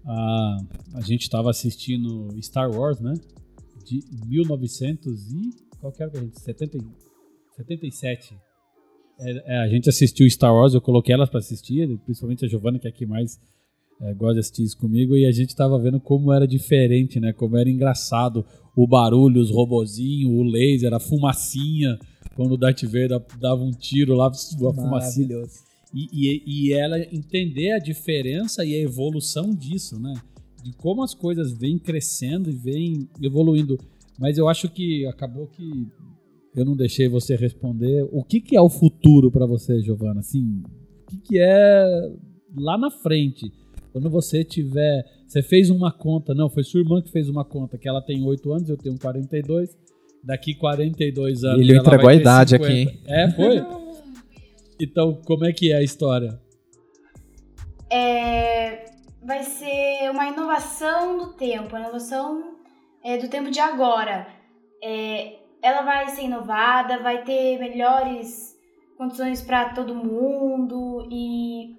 A, 0.05 0.57
a 0.95 1.01
gente 1.01 1.23
estava 1.23 1.49
assistindo 1.49 2.29
Star 2.41 2.69
Wars, 2.71 2.99
né? 2.99 3.13
De 3.85 3.99
1900 4.27 5.31
e... 5.31 5.49
Qual 5.79 5.91
que 5.91 6.01
era 6.01 6.11
que 6.11 6.17
a 6.17 6.21
gente... 6.21 6.39
70, 6.39 6.77
77. 7.57 8.35
É, 9.19 9.55
é, 9.55 9.57
a 9.59 9.67
gente 9.67 9.89
assistiu 9.89 10.29
Star 10.29 10.53
Wars, 10.53 10.73
eu 10.73 10.81
coloquei 10.81 11.13
elas 11.13 11.29
para 11.29 11.39
assistir, 11.39 11.87
principalmente 12.05 12.45
a 12.45 12.47
Giovanna, 12.47 12.77
que 12.77 12.87
é 12.87 12.89
aqui 12.89 13.05
mais 13.05 13.39
é, 14.01 14.13
gosta 14.13 14.35
de 14.35 14.39
assistir 14.41 14.63
isso 14.63 14.77
comigo, 14.77 15.15
e 15.15 15.25
a 15.25 15.31
gente 15.31 15.55
tava 15.55 15.79
vendo 15.79 15.99
como 15.99 16.31
era 16.31 16.47
diferente, 16.47 17.19
né? 17.19 17.33
Como 17.33 17.57
era 17.57 17.69
engraçado 17.69 18.45
o 18.75 18.87
barulho, 18.87 19.41
os 19.41 19.49
robozinhos, 19.49 20.31
o 20.31 20.43
laser, 20.43 20.93
a 20.93 20.99
fumacinha, 20.99 21.97
quando 22.35 22.51
o 22.51 22.57
Darth 22.57 22.83
Vader 22.83 23.19
dava 23.39 23.63
um 23.63 23.71
tiro 23.71 24.13
lá, 24.13 24.27
a 24.27 24.73
fumacinha. 24.73 25.41
E, 25.93 26.07
e, 26.11 26.43
e 26.45 26.73
ela 26.73 26.99
entender 26.99 27.71
a 27.71 27.79
diferença 27.79 28.63
e 28.63 28.75
a 28.75 28.79
evolução 28.79 29.49
disso, 29.49 29.99
né? 29.99 30.13
De 30.63 30.71
como 30.73 31.01
as 31.01 31.15
coisas 31.15 31.51
vêm 31.57 31.79
crescendo 31.79 32.51
e 32.51 32.53
vêm 32.53 33.09
evoluindo. 33.21 33.79
Mas 34.19 34.37
eu 34.37 34.47
acho 34.47 34.69
que 34.69 35.05
acabou 35.07 35.47
que 35.47 35.87
eu 36.55 36.65
não 36.65 36.75
deixei 36.75 37.07
você 37.07 37.35
responder. 37.35 38.07
O 38.11 38.23
que, 38.23 38.41
que 38.41 38.55
é 38.55 38.61
o 38.61 38.69
futuro 38.69 39.31
para 39.31 39.45
você, 39.45 39.79
Giovana? 39.81 40.19
Assim, 40.19 40.61
o 41.03 41.11
que, 41.11 41.17
que 41.17 41.39
é 41.39 42.11
lá 42.55 42.77
na 42.77 42.91
frente? 42.91 43.51
Quando 43.97 44.11
você 44.11 44.43
tiver. 44.43 45.03
Você 45.27 45.41
fez 45.41 45.71
uma 45.71 45.91
conta, 45.91 46.35
não, 46.35 46.49
foi 46.49 46.63
sua 46.63 46.79
irmã 46.79 47.01
que 47.01 47.11
fez 47.11 47.27
uma 47.27 47.43
conta, 47.43 47.79
que 47.79 47.89
ela 47.89 47.99
tem 47.99 48.23
8 48.23 48.53
anos, 48.53 48.69
eu 48.69 48.77
tenho 48.77 48.97
42. 48.99 49.75
Daqui 50.23 50.53
42 50.53 51.43
anos. 51.43 51.59
Ele 51.59 51.75
entregou 51.75 52.07
a 52.07 52.13
idade 52.13 52.51
50. 52.51 52.65
aqui, 52.65 52.79
hein? 52.79 53.01
É, 53.07 53.31
foi? 53.31 53.65
então, 54.79 55.19
como 55.25 55.45
é 55.45 55.51
que 55.51 55.71
é 55.71 55.77
a 55.77 55.83
história? 55.83 56.39
É, 57.91 58.85
vai 59.23 59.43
ser 59.43 60.11
uma 60.11 60.27
inovação 60.27 61.17
do 61.17 61.33
tempo, 61.33 61.69
uma 61.69 61.79
inovação 61.79 62.55
é, 63.03 63.17
do 63.17 63.27
tempo 63.27 63.49
de 63.49 63.59
agora. 63.59 64.27
É, 64.83 65.39
ela 65.61 65.81
vai 65.81 66.07
ser 66.09 66.21
inovada, 66.21 66.99
vai 66.99 67.23
ter 67.23 67.57
melhores 67.57 68.55
condições 68.95 69.41
para 69.41 69.69
todo 69.73 69.95
mundo 69.95 71.07
e 71.11 71.75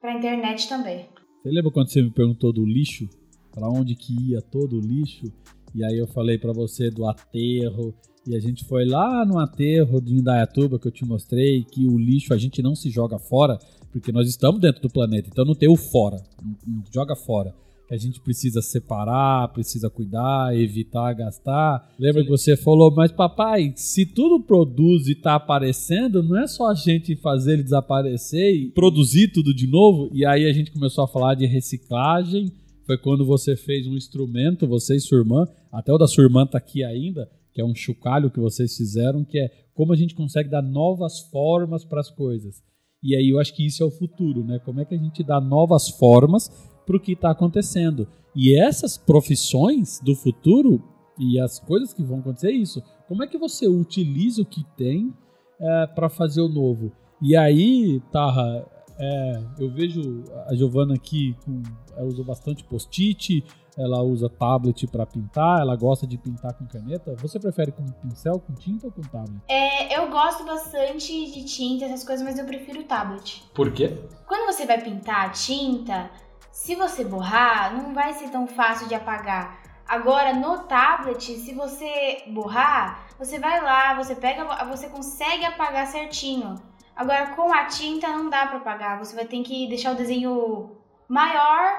para 0.00 0.12
a 0.12 0.14
internet 0.14 0.68
também. 0.68 1.17
Você 1.42 1.50
lembra 1.50 1.70
quando 1.70 1.88
você 1.88 2.02
me 2.02 2.10
perguntou 2.10 2.52
do 2.52 2.64
lixo? 2.64 3.08
Para 3.52 3.68
onde 3.68 3.94
que 3.94 4.30
ia 4.30 4.42
todo 4.42 4.76
o 4.76 4.80
lixo? 4.80 5.32
E 5.74 5.84
aí 5.84 5.96
eu 5.96 6.06
falei 6.06 6.38
para 6.38 6.52
você 6.52 6.90
do 6.90 7.06
aterro. 7.06 7.94
E 8.26 8.34
a 8.34 8.40
gente 8.40 8.64
foi 8.64 8.84
lá 8.84 9.24
no 9.24 9.38
aterro 9.38 10.00
de 10.00 10.14
Indaiatuba 10.14 10.78
que 10.78 10.88
eu 10.88 10.92
te 10.92 11.04
mostrei 11.04 11.64
que 11.64 11.86
o 11.86 11.96
lixo 11.96 12.34
a 12.34 12.38
gente 12.38 12.60
não 12.60 12.74
se 12.74 12.90
joga 12.90 13.18
fora, 13.18 13.58
porque 13.90 14.12
nós 14.12 14.28
estamos 14.28 14.60
dentro 14.60 14.82
do 14.82 14.90
planeta, 14.90 15.28
então 15.32 15.46
não 15.46 15.54
tem 15.54 15.68
o 15.68 15.76
fora, 15.76 16.22
não 16.66 16.84
joga 16.92 17.16
fora 17.16 17.54
que 17.88 17.94
a 17.94 17.98
gente 17.98 18.20
precisa 18.20 18.60
separar, 18.60 19.48
precisa 19.48 19.88
cuidar, 19.88 20.54
evitar 20.54 21.14
gastar. 21.14 21.90
Lembra 21.98 22.22
que 22.22 22.28
você 22.28 22.54
falou, 22.54 22.94
mas 22.94 23.10
papai, 23.10 23.72
se 23.76 24.04
tudo 24.04 24.44
produz 24.44 25.08
e 25.08 25.12
está 25.12 25.36
aparecendo, 25.36 26.22
não 26.22 26.38
é 26.38 26.46
só 26.46 26.70
a 26.70 26.74
gente 26.74 27.16
fazer 27.16 27.54
ele 27.54 27.62
desaparecer 27.62 28.54
e 28.54 28.70
produzir 28.72 29.28
tudo 29.28 29.54
de 29.54 29.66
novo? 29.66 30.10
E 30.12 30.26
aí 30.26 30.44
a 30.44 30.52
gente 30.52 30.70
começou 30.70 31.02
a 31.02 31.08
falar 31.08 31.34
de 31.34 31.46
reciclagem. 31.46 32.52
Foi 32.84 32.98
quando 32.98 33.24
você 33.24 33.56
fez 33.56 33.86
um 33.86 33.96
instrumento, 33.96 34.66
você 34.66 34.96
e 34.96 35.00
sua 35.00 35.18
irmã, 35.18 35.46
até 35.72 35.90
o 35.90 35.98
da 35.98 36.06
sua 36.06 36.24
irmã 36.24 36.44
está 36.44 36.58
aqui 36.58 36.84
ainda, 36.84 37.26
que 37.54 37.60
é 37.60 37.64
um 37.64 37.74
chocalho 37.74 38.30
que 38.30 38.38
vocês 38.38 38.76
fizeram, 38.76 39.24
que 39.24 39.38
é 39.38 39.50
como 39.72 39.94
a 39.94 39.96
gente 39.96 40.14
consegue 40.14 40.50
dar 40.50 40.62
novas 40.62 41.20
formas 41.30 41.86
para 41.86 42.00
as 42.00 42.10
coisas. 42.10 42.62
E 43.02 43.16
aí 43.16 43.30
eu 43.30 43.38
acho 43.38 43.54
que 43.54 43.64
isso 43.64 43.82
é 43.82 43.86
o 43.86 43.90
futuro, 43.90 44.44
né? 44.44 44.58
Como 44.58 44.80
é 44.80 44.84
que 44.84 44.94
a 44.94 44.98
gente 44.98 45.22
dá 45.22 45.40
novas 45.40 45.88
formas 45.88 46.50
para 46.88 46.96
o 46.96 47.00
que 47.00 47.12
está 47.12 47.30
acontecendo. 47.30 48.08
E 48.34 48.58
essas 48.58 48.96
profissões 48.96 50.00
do 50.00 50.14
futuro 50.14 50.82
e 51.18 51.38
as 51.38 51.58
coisas 51.58 51.92
que 51.92 52.02
vão 52.02 52.20
acontecer 52.20 52.48
é 52.48 52.52
isso. 52.52 52.82
Como 53.06 53.22
é 53.22 53.26
que 53.26 53.36
você 53.36 53.68
utiliza 53.68 54.40
o 54.40 54.46
que 54.46 54.64
tem 54.74 55.12
é, 55.60 55.86
para 55.88 56.08
fazer 56.08 56.40
o 56.40 56.48
novo? 56.48 56.90
E 57.20 57.36
aí, 57.36 58.00
Tarra, 58.10 58.66
é, 58.98 59.42
eu 59.58 59.70
vejo 59.70 60.24
a 60.46 60.54
Giovana 60.54 60.94
aqui, 60.94 61.36
com, 61.44 61.62
ela 61.94 62.06
usa 62.06 62.24
bastante 62.24 62.64
post-it, 62.64 63.44
ela 63.76 64.02
usa 64.02 64.28
tablet 64.28 64.86
para 64.86 65.06
pintar, 65.06 65.60
ela 65.60 65.76
gosta 65.76 66.06
de 66.06 66.16
pintar 66.16 66.54
com 66.54 66.66
caneta. 66.66 67.14
Você 67.16 67.38
prefere 67.38 67.70
com 67.70 67.84
pincel, 67.84 68.40
com 68.40 68.54
tinta 68.54 68.86
ou 68.86 68.92
com 68.92 69.02
tablet? 69.02 69.40
É, 69.48 69.96
eu 69.98 70.10
gosto 70.10 70.44
bastante 70.44 71.12
de 71.32 71.44
tinta, 71.44 71.84
essas 71.84 72.04
coisas, 72.04 72.24
mas 72.24 72.38
eu 72.38 72.44
prefiro 72.44 72.82
tablet. 72.84 73.44
Por 73.54 73.72
quê? 73.72 73.96
Quando 74.26 74.52
você 74.52 74.66
vai 74.66 74.82
pintar 74.82 75.26
a 75.26 75.30
tinta, 75.30 76.10
se 76.58 76.74
você 76.74 77.04
borrar, 77.04 77.72
não 77.72 77.94
vai 77.94 78.12
ser 78.14 78.30
tão 78.30 78.44
fácil 78.46 78.88
de 78.88 78.94
apagar. 78.94 79.60
Agora, 79.86 80.34
no 80.34 80.58
tablet, 80.64 81.22
se 81.22 81.54
você 81.54 82.24
borrar, 82.26 83.06
você 83.16 83.38
vai 83.38 83.62
lá, 83.62 83.94
você 83.94 84.16
pega, 84.16 84.44
você 84.64 84.88
consegue 84.88 85.44
apagar 85.44 85.86
certinho. 85.86 86.56
Agora, 86.96 87.28
com 87.28 87.54
a 87.54 87.66
tinta 87.66 88.08
não 88.08 88.28
dá 88.28 88.48
para 88.48 88.58
apagar. 88.58 88.98
Você 88.98 89.14
vai 89.14 89.24
ter 89.24 89.40
que 89.44 89.68
deixar 89.68 89.92
o 89.92 89.96
desenho 89.96 90.72
maior 91.08 91.74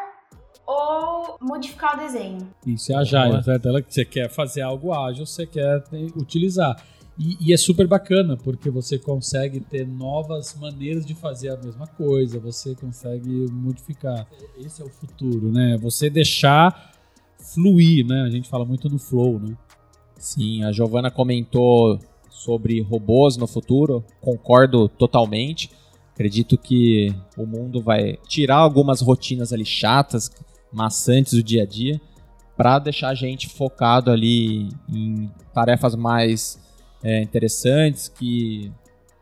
ou 0.65 1.37
modificar 1.41 1.95
o 1.95 1.99
desenho. 1.99 2.49
Isso 2.65 2.93
é 2.93 2.95
a 2.95 3.03
Jaya, 3.03 3.43
certo? 3.43 3.67
Ela 3.67 3.81
que 3.81 3.93
você 3.93 4.05
quer 4.05 4.29
fazer 4.29 4.61
algo 4.61 4.93
ágil, 4.93 5.25
você 5.25 5.45
quer 5.45 5.83
utilizar. 6.15 6.81
E, 7.19 7.37
e, 7.41 7.53
é 7.53 7.57
super 7.57 7.85
bacana, 7.85 8.37
porque 8.37 8.69
você 8.69 8.97
consegue 8.97 9.59
ter 9.59 9.85
novas 9.85 10.55
maneiras 10.57 11.05
de 11.05 11.13
fazer 11.13 11.49
a 11.49 11.57
mesma 11.57 11.85
coisa, 11.85 12.39
você 12.39 12.73
consegue 12.73 13.29
modificar. 13.51 14.25
Esse 14.57 14.81
é 14.81 14.85
o 14.85 14.89
futuro, 14.89 15.51
né? 15.51 15.77
Você 15.81 16.09
deixar 16.09 16.93
fluir, 17.53 18.07
né? 18.07 18.21
A 18.21 18.29
gente 18.29 18.47
fala 18.47 18.63
muito 18.63 18.87
no 18.89 18.97
flow, 18.97 19.37
né? 19.37 19.57
Sim, 20.17 20.63
a 20.63 20.71
Giovana 20.71 21.11
comentou 21.11 21.99
sobre 22.29 22.79
robôs 22.79 23.35
no 23.35 23.47
futuro, 23.47 24.01
concordo 24.21 24.87
totalmente. 24.87 25.69
Acredito 26.13 26.57
que 26.57 27.13
o 27.37 27.45
mundo 27.45 27.81
vai 27.81 28.17
tirar 28.29 28.57
algumas 28.57 29.01
rotinas 29.01 29.51
ali 29.51 29.65
chatas, 29.65 30.31
maçantes 30.71 31.33
do 31.33 31.43
dia 31.43 31.63
a 31.63 31.65
dia, 31.65 31.99
para 32.55 32.79
deixar 32.79 33.09
a 33.09 33.15
gente 33.15 33.49
focado 33.49 34.09
ali 34.09 34.69
em 34.87 35.29
tarefas 35.53 35.95
mais 35.95 36.68
é, 37.03 37.21
interessantes 37.21 38.07
que 38.07 38.71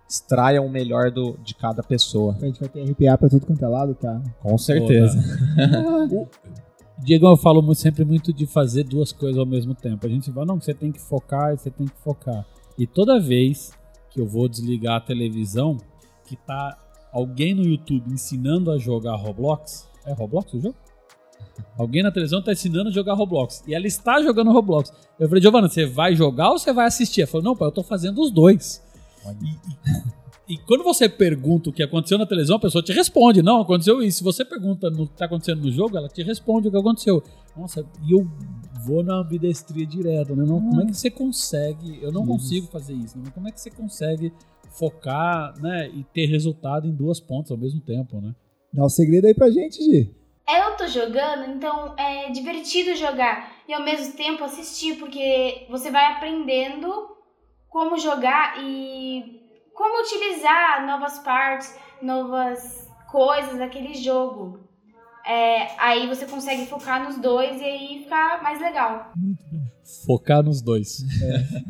extraiam 0.09 0.65
o 0.65 0.69
melhor 0.69 1.11
do, 1.11 1.37
de 1.43 1.53
cada 1.53 1.83
pessoa. 1.83 2.35
A 2.41 2.45
gente 2.45 2.59
vai 2.59 2.69
ter 2.69 2.83
RPA 2.83 3.17
pra 3.17 3.29
tudo 3.29 3.45
quanto 3.45 3.63
é 3.63 3.67
lado, 3.67 3.93
tá? 3.93 4.21
Com 4.41 4.57
certeza. 4.57 5.17
Diego, 6.99 7.27
eu 7.27 7.37
falo 7.37 7.61
muito, 7.61 7.79
sempre 7.79 8.03
muito 8.03 8.33
de 8.33 8.47
fazer 8.47 8.83
duas 8.83 9.11
coisas 9.11 9.37
ao 9.37 9.45
mesmo 9.45 9.75
tempo. 9.75 10.05
A 10.05 10.09
gente 10.09 10.31
fala, 10.31 10.45
não, 10.45 10.59
você 10.59 10.73
tem 10.73 10.91
que 10.91 10.99
focar, 10.99 11.55
você 11.57 11.69
tem 11.69 11.85
que 11.85 11.97
focar. 11.97 12.45
E 12.77 12.87
toda 12.87 13.19
vez 13.19 13.71
que 14.09 14.19
eu 14.19 14.25
vou 14.25 14.47
desligar 14.47 14.95
a 14.95 15.01
televisão, 15.01 15.77
que 16.25 16.35
tá 16.35 16.77
alguém 17.11 17.53
no 17.53 17.63
YouTube 17.63 18.11
ensinando 18.11 18.71
a 18.71 18.77
jogar 18.77 19.15
Roblox, 19.15 19.87
é 20.05 20.13
Roblox 20.13 20.53
o 20.53 20.59
jogo? 20.59 20.75
Alguém 21.78 22.02
na 22.02 22.12
televisão 22.12 22.41
tá 22.41 22.52
ensinando 22.52 22.89
a 22.89 22.91
jogar 22.91 23.13
Roblox. 23.13 23.63
E 23.67 23.76
ela 23.76 23.86
está 23.86 24.21
jogando 24.21 24.52
Roblox. 24.52 24.91
Eu 25.19 25.28
falei, 25.28 25.41
Giovana, 25.41 25.69
você 25.69 25.86
vai 25.86 26.15
jogar 26.15 26.52
ou 26.52 26.58
você 26.58 26.73
vai 26.73 26.88
assistir? 26.88 27.21
Ela 27.21 27.30
falou, 27.30 27.43
não, 27.43 27.56
pai, 27.56 27.67
eu 27.67 27.71
tô 27.71 27.84
fazendo 27.84 28.19
os 28.21 28.32
dois. 28.32 28.84
E, 29.41 29.45
e, 30.52 30.56
e 30.56 30.58
quando 30.60 30.84
você 30.84 31.08
pergunta 31.08 31.69
o 31.69 31.73
que 31.73 31.84
aconteceu 31.84 32.17
na 32.17 32.26
televisão, 32.26 32.56
a 32.56 32.60
pessoa 32.60 32.84
te 32.84 32.93
responde. 32.93 33.43
Não, 33.43 33.62
aconteceu 33.62 34.02
isso. 34.02 34.19
Se 34.19 34.23
você 34.23 34.43
pergunta 34.43 34.89
no 34.89 35.08
que 35.08 35.15
tá 35.15 35.26
acontecendo 35.26 35.62
no 35.62 35.71
jogo, 35.71 35.97
ela 35.97 36.08
te 36.08 36.23
responde 36.23 36.67
o 36.67 36.71
que 36.71 36.78
aconteceu. 36.78 37.21
Nossa, 37.56 37.86
e 38.08 38.12
eu 38.12 38.28
vou 38.86 39.04
na 39.04 39.15
ambidestria 39.15 39.86
direto, 39.86 40.36
né? 40.36 40.45
Não, 40.45 40.60
Como 40.60 40.82
é 40.82 40.86
que 40.86 40.97
você 40.97 41.12
consegue? 41.12 42.00
Eu 42.02 42.12
não 42.12 42.21
Isso. 42.21 42.32
consigo 42.32 42.67
fazer 42.67 42.93
isso. 42.93 43.17
Né? 43.19 43.26
Como 43.34 43.47
é 43.47 43.52
que 43.52 43.60
você 43.60 43.69
consegue 43.69 44.32
focar, 44.71 45.54
né, 45.60 45.89
e 45.89 46.04
ter 46.13 46.28
resultado 46.28 46.88
em 46.88 46.93
duas 46.93 47.19
pontas 47.19 47.52
ao 47.52 47.58
mesmo 47.58 47.82
tempo, 47.82 48.21
né? 48.21 48.36
Dá 48.71 48.86
um 48.86 48.89
segredo 48.89 49.26
aí 49.26 49.34
pra 49.34 49.50
gente, 49.50 49.84
Gi. 49.84 50.13
É, 50.49 50.65
eu 50.65 50.77
tô 50.77 50.88
jogando, 50.88 51.51
então 51.51 51.93
é 51.97 52.31
divertido 52.31 52.95
jogar 52.95 53.51
e 53.67 53.73
ao 53.73 53.83
mesmo 53.83 54.13
tempo 54.13 54.45
assistir, 54.45 54.95
porque 54.95 55.65
você 55.69 55.91
vai 55.91 56.13
aprendendo 56.13 56.88
como 57.69 57.97
jogar 57.97 58.55
e 58.63 59.41
como 59.73 60.01
utilizar 60.01 60.88
novas 60.88 61.19
partes, 61.19 61.77
novas 62.01 62.89
coisas 63.12 63.60
daquele 63.60 63.93
jogo. 63.93 64.65
É, 65.25 65.67
aí 65.77 66.07
você 66.07 66.25
consegue 66.25 66.65
focar 66.67 67.03
nos 67.03 67.17
dois 67.17 67.60
e 67.60 67.65
aí 67.65 67.99
fica 68.03 68.39
mais 68.41 68.62
legal. 68.62 69.12
Focar 70.05 70.41
nos 70.41 70.62
dois. 70.62 71.03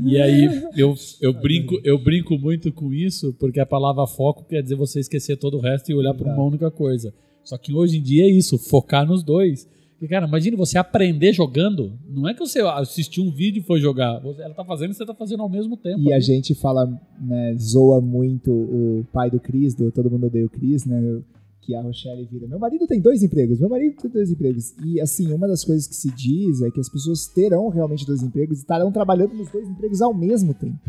E 0.06 0.22
aí 0.22 0.46
eu, 0.78 0.94
eu, 1.20 1.34
brinco, 1.34 1.80
eu 1.84 1.98
brinco 1.98 2.38
muito 2.38 2.72
com 2.72 2.94
isso, 2.94 3.34
porque 3.40 3.60
a 3.60 3.66
palavra 3.66 4.06
foco 4.06 4.46
quer 4.46 4.62
dizer 4.62 4.76
você 4.76 5.00
esquecer 5.00 5.38
todo 5.38 5.58
o 5.58 5.62
resto 5.62 5.92
e 5.92 5.96
olhar 5.96 6.14
para 6.14 6.32
uma 6.32 6.44
única 6.44 6.70
coisa. 6.70 7.12
Só 7.48 7.58
que 7.58 7.74
hoje 7.74 7.98
em 7.98 8.02
dia 8.02 8.26
é 8.26 8.30
isso, 8.30 8.58
focar 8.58 9.08
nos 9.08 9.24
dois. 9.24 9.66
Porque, 9.94 10.10
cara, 10.10 10.28
imagine 10.28 10.58
você 10.58 10.78
aprender 10.78 11.32
jogando. 11.32 11.98
Não 12.06 12.28
é 12.28 12.34
que 12.34 12.42
você 12.42 12.60
assistiu 12.60 13.24
um 13.24 13.32
vídeo 13.32 13.62
e 13.62 13.64
foi 13.64 13.80
jogar. 13.80 14.22
Ela 14.38 14.54
tá 14.54 14.66
fazendo 14.66 14.92
e 14.92 14.94
você 14.94 15.06
tá 15.06 15.16
fazendo 15.16 15.42
ao 15.42 15.50
mesmo 15.50 15.78
tempo. 15.78 16.02
E 16.02 16.12
a 16.12 16.20
gente 16.20 16.54
fala, 16.54 16.86
né, 17.22 17.56
zoa 17.58 18.02
muito 18.02 18.52
o 18.52 19.06
pai 19.14 19.32
do 19.32 19.40
Cris, 19.40 19.74
do 19.74 19.90
Todo 19.94 20.12
Mundo 20.12 20.28
Odeia 20.28 20.46
o 20.46 20.50
Cris, 20.50 20.86
né? 20.86 21.22
Que 21.62 21.74
a 21.74 21.82
Rochelle 21.82 22.26
vira. 22.26 22.48
Meu 22.48 22.60
marido 22.60 22.86
tem 22.86 23.00
dois 23.00 23.24
empregos, 23.24 23.62
meu 23.62 23.70
marido 23.70 23.96
tem 23.96 24.12
dois 24.12 24.30
empregos. 24.30 24.76
E 24.86 25.00
assim, 25.00 25.32
uma 25.32 25.48
das 25.48 25.64
coisas 25.64 25.88
que 25.88 25.96
se 25.96 26.12
diz 26.14 26.62
é 26.62 26.70
que 26.70 26.82
as 26.82 26.90
pessoas 26.90 27.28
terão 27.28 27.70
realmente 27.70 28.06
dois 28.06 28.22
empregos 28.22 28.58
e 28.58 28.62
estarão 28.62 28.92
trabalhando 28.92 29.34
nos 29.34 29.50
dois 29.50 29.70
empregos 29.70 30.02
ao 30.02 30.14
mesmo 30.14 30.54
tempo. 30.54 30.80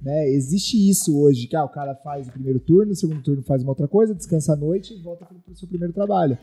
Né? 0.00 0.28
Existe 0.30 0.76
isso 0.88 1.18
hoje, 1.18 1.46
que 1.48 1.56
ah, 1.56 1.64
o 1.64 1.68
cara 1.68 1.94
faz 1.96 2.28
o 2.28 2.32
primeiro 2.32 2.60
turno, 2.60 2.92
o 2.92 2.96
segundo 2.96 3.20
turno 3.22 3.42
faz 3.42 3.62
uma 3.62 3.70
outra 3.72 3.88
coisa, 3.88 4.14
descansa 4.14 4.52
à 4.52 4.56
noite 4.56 4.94
e 4.94 5.02
volta 5.02 5.24
para 5.24 5.36
o 5.52 5.56
seu 5.56 5.66
primeiro 5.68 5.92
trabalho. 5.92 6.38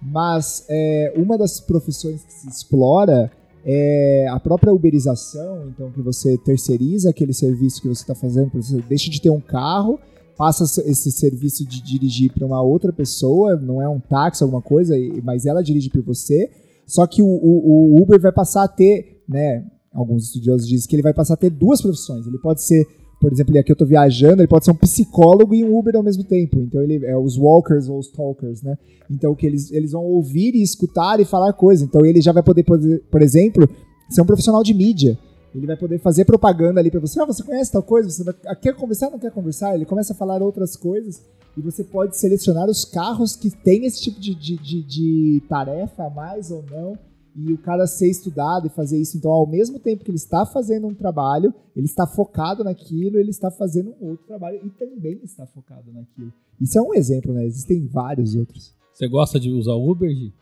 Mas 0.00 0.64
é, 0.68 1.12
uma 1.16 1.36
das 1.38 1.60
profissões 1.60 2.24
que 2.24 2.32
se 2.32 2.48
explora 2.48 3.30
é 3.64 4.26
a 4.28 4.40
própria 4.40 4.72
uberização, 4.72 5.68
então 5.68 5.90
que 5.92 6.00
você 6.00 6.36
terceiriza 6.38 7.10
aquele 7.10 7.32
serviço 7.32 7.80
que 7.80 7.88
você 7.88 8.02
está 8.02 8.14
fazendo, 8.14 8.50
você 8.52 8.80
deixa 8.88 9.08
de 9.10 9.20
ter 9.20 9.30
um 9.30 9.40
carro, 9.40 9.98
passa 10.36 10.64
esse 10.88 11.12
serviço 11.12 11.64
de 11.64 11.80
dirigir 11.80 12.32
para 12.32 12.44
uma 12.46 12.60
outra 12.62 12.92
pessoa, 12.92 13.54
não 13.56 13.80
é 13.80 13.88
um 13.88 14.00
táxi, 14.00 14.42
alguma 14.42 14.62
coisa, 14.62 14.94
mas 15.22 15.46
ela 15.46 15.62
dirige 15.62 15.90
por 15.90 16.02
você. 16.02 16.50
Só 16.86 17.06
que 17.06 17.22
o, 17.22 17.26
o- 17.26 17.94
o 17.94 18.02
Uber 18.02 18.20
vai 18.20 18.32
passar 18.32 18.64
a 18.64 18.68
ter, 18.68 19.22
né? 19.28 19.64
Alguns 19.92 20.24
estudiosos 20.24 20.66
dizem 20.66 20.88
que 20.88 20.96
ele 20.96 21.02
vai 21.02 21.12
passar 21.12 21.34
a 21.34 21.36
ter 21.36 21.50
duas 21.50 21.80
profissões. 21.80 22.26
Ele 22.26 22.38
pode 22.38 22.62
ser, 22.62 22.86
por 23.20 23.32
exemplo, 23.32 23.56
aqui 23.58 23.70
eu 23.70 23.74
estou 23.74 23.86
viajando, 23.86 24.40
ele 24.40 24.48
pode 24.48 24.64
ser 24.64 24.70
um 24.70 24.76
psicólogo 24.76 25.54
e 25.54 25.62
um 25.64 25.76
Uber 25.76 25.96
ao 25.96 26.02
mesmo 26.02 26.24
tempo. 26.24 26.58
Então 26.60 26.82
ele 26.82 27.04
é 27.04 27.16
os 27.16 27.36
walkers 27.36 27.88
ou 27.88 27.98
os 27.98 28.08
talkers, 28.08 28.62
né? 28.62 28.78
Então 29.10 29.34
que 29.34 29.46
eles, 29.46 29.70
eles 29.70 29.92
vão 29.92 30.04
ouvir 30.04 30.54
e 30.54 30.62
escutar 30.62 31.20
e 31.20 31.24
falar 31.24 31.52
coisa. 31.52 31.84
Então 31.84 32.04
ele 32.04 32.20
já 32.20 32.32
vai 32.32 32.42
poder, 32.42 32.64
por 32.64 33.22
exemplo, 33.22 33.68
ser 34.08 34.22
um 34.22 34.26
profissional 34.26 34.62
de 34.62 34.72
mídia. 34.72 35.18
Ele 35.54 35.66
vai 35.66 35.76
poder 35.76 35.98
fazer 35.98 36.24
propaganda 36.24 36.80
ali 36.80 36.90
pra 36.90 37.00
você. 37.00 37.20
Ah, 37.20 37.26
você 37.26 37.42
conhece 37.42 37.70
tal 37.70 37.82
coisa? 37.82 38.08
Você 38.08 38.24
ah, 38.46 38.56
quer 38.56 38.74
conversar? 38.74 39.10
Não 39.10 39.18
quer 39.18 39.30
conversar? 39.30 39.74
Ele 39.74 39.84
começa 39.84 40.14
a 40.14 40.16
falar 40.16 40.42
outras 40.42 40.76
coisas 40.76 41.22
e 41.56 41.60
você 41.60 41.84
pode 41.84 42.16
selecionar 42.16 42.68
os 42.68 42.84
carros 42.84 43.36
que 43.36 43.50
tem 43.50 43.84
esse 43.84 44.00
tipo 44.00 44.18
de, 44.18 44.34
de, 44.34 44.56
de, 44.56 44.82
de 44.82 45.42
tarefa 45.48 46.04
a 46.04 46.10
mais 46.10 46.50
ou 46.50 46.64
não. 46.70 46.98
E 47.34 47.52
o 47.52 47.58
cara 47.58 47.86
ser 47.86 48.10
estudado 48.10 48.66
e 48.66 48.70
fazer 48.70 49.00
isso. 49.00 49.16
Então, 49.16 49.30
ao 49.30 49.46
mesmo 49.46 49.78
tempo 49.78 50.04
que 50.04 50.10
ele 50.10 50.18
está 50.18 50.44
fazendo 50.44 50.86
um 50.86 50.94
trabalho, 50.94 51.54
ele 51.74 51.86
está 51.86 52.06
focado 52.06 52.62
naquilo, 52.62 53.18
ele 53.18 53.30
está 53.30 53.50
fazendo 53.50 53.94
um 54.00 54.10
outro 54.10 54.26
trabalho 54.26 54.60
e 54.64 54.70
também 54.70 55.18
está 55.22 55.46
focado 55.46 55.90
naquilo. 55.92 56.32
Isso 56.60 56.78
é 56.78 56.82
um 56.82 56.92
exemplo, 56.94 57.32
né? 57.32 57.44
Existem 57.46 57.86
vários 57.86 58.34
outros. 58.34 58.74
Você 58.92 59.08
gosta 59.08 59.40
de 59.40 59.50
usar 59.50 59.72
Uber, 59.74 60.10
Gi? 60.10 60.32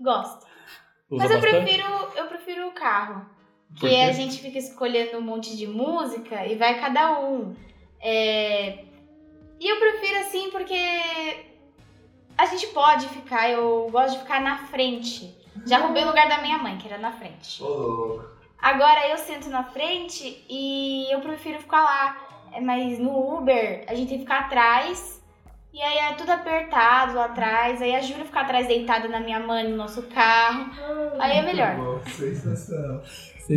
Gosto. 0.00 0.46
Usa 1.10 1.22
Mas 1.24 1.30
eu 1.30 1.40
bastante? 1.40 1.62
prefiro, 1.64 1.88
eu 2.16 2.26
prefiro 2.26 2.68
o 2.68 2.72
carro. 2.72 3.26
Por 3.78 3.88
Que 3.88 3.96
a 4.00 4.12
gente 4.12 4.40
fica 4.40 4.58
escolhendo 4.58 5.18
um 5.18 5.22
monte 5.22 5.56
de 5.56 5.66
música 5.66 6.44
e 6.46 6.56
vai 6.56 6.80
cada 6.80 7.20
um. 7.20 7.54
É, 8.02 8.84
E 9.60 9.68
eu 9.72 9.78
prefiro 9.78 10.18
assim 10.20 10.50
porque 10.50 10.74
a 12.36 12.46
gente 12.46 12.66
pode 12.68 13.06
ficar, 13.08 13.50
eu 13.50 13.88
gosto 13.92 14.14
de 14.14 14.20
ficar 14.22 14.40
na 14.42 14.66
frente. 14.66 15.34
Já 15.66 15.78
roubei 15.78 16.04
o 16.04 16.08
lugar 16.08 16.28
da 16.28 16.40
minha 16.40 16.58
mãe, 16.58 16.78
que 16.78 16.86
era 16.86 16.98
na 16.98 17.12
frente. 17.12 17.62
Agora 18.60 19.08
eu 19.08 19.18
sento 19.18 19.48
na 19.48 19.64
frente 19.64 20.44
e 20.48 21.12
eu 21.12 21.20
prefiro 21.20 21.58
ficar 21.58 21.82
lá. 21.82 22.16
É, 22.52 22.60
Mas 22.60 22.98
no 22.98 23.38
Uber 23.38 23.84
a 23.88 23.94
gente 23.94 24.08
tem 24.08 24.18
que 24.18 24.24
ficar 24.24 24.40
atrás. 24.40 25.20
E 25.72 25.80
aí 25.80 25.98
é 25.98 26.14
tudo 26.14 26.30
apertado 26.30 27.14
lá 27.14 27.26
atrás. 27.26 27.80
Aí 27.80 27.94
a 27.94 28.00
Júlia 28.00 28.24
fica 28.24 28.40
atrás 28.40 28.66
deitada 28.66 29.08
na 29.08 29.20
minha 29.20 29.38
mãe, 29.38 29.68
no 29.68 29.76
nosso 29.76 30.02
carro. 30.02 30.70
Aí 31.18 31.38
é 31.38 31.42
melhor. 31.42 32.02
Sensacional. 32.06 33.02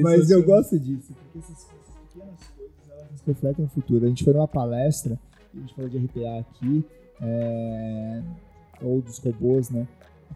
Mas 0.01 0.29
eu 0.29 0.43
gosto 0.43 0.79
disso, 0.79 1.13
porque 1.13 1.39
essas 1.39 1.65
coisas, 1.65 1.87
pequenas 2.07 2.47
coisas, 2.55 2.89
elas 2.89 3.11
nos 3.11 3.21
refletem 3.21 3.65
o 3.65 3.67
futuro. 3.67 4.05
A 4.05 4.07
gente 4.07 4.23
foi 4.23 4.33
numa 4.33 4.47
palestra, 4.47 5.19
a 5.53 5.59
gente 5.59 5.75
falou 5.75 5.89
de 5.89 5.97
RPA 5.97 6.39
aqui, 6.39 6.85
é, 7.21 8.21
ou 8.81 9.01
dos 9.01 9.19
robôs, 9.19 9.69
né? 9.69 9.87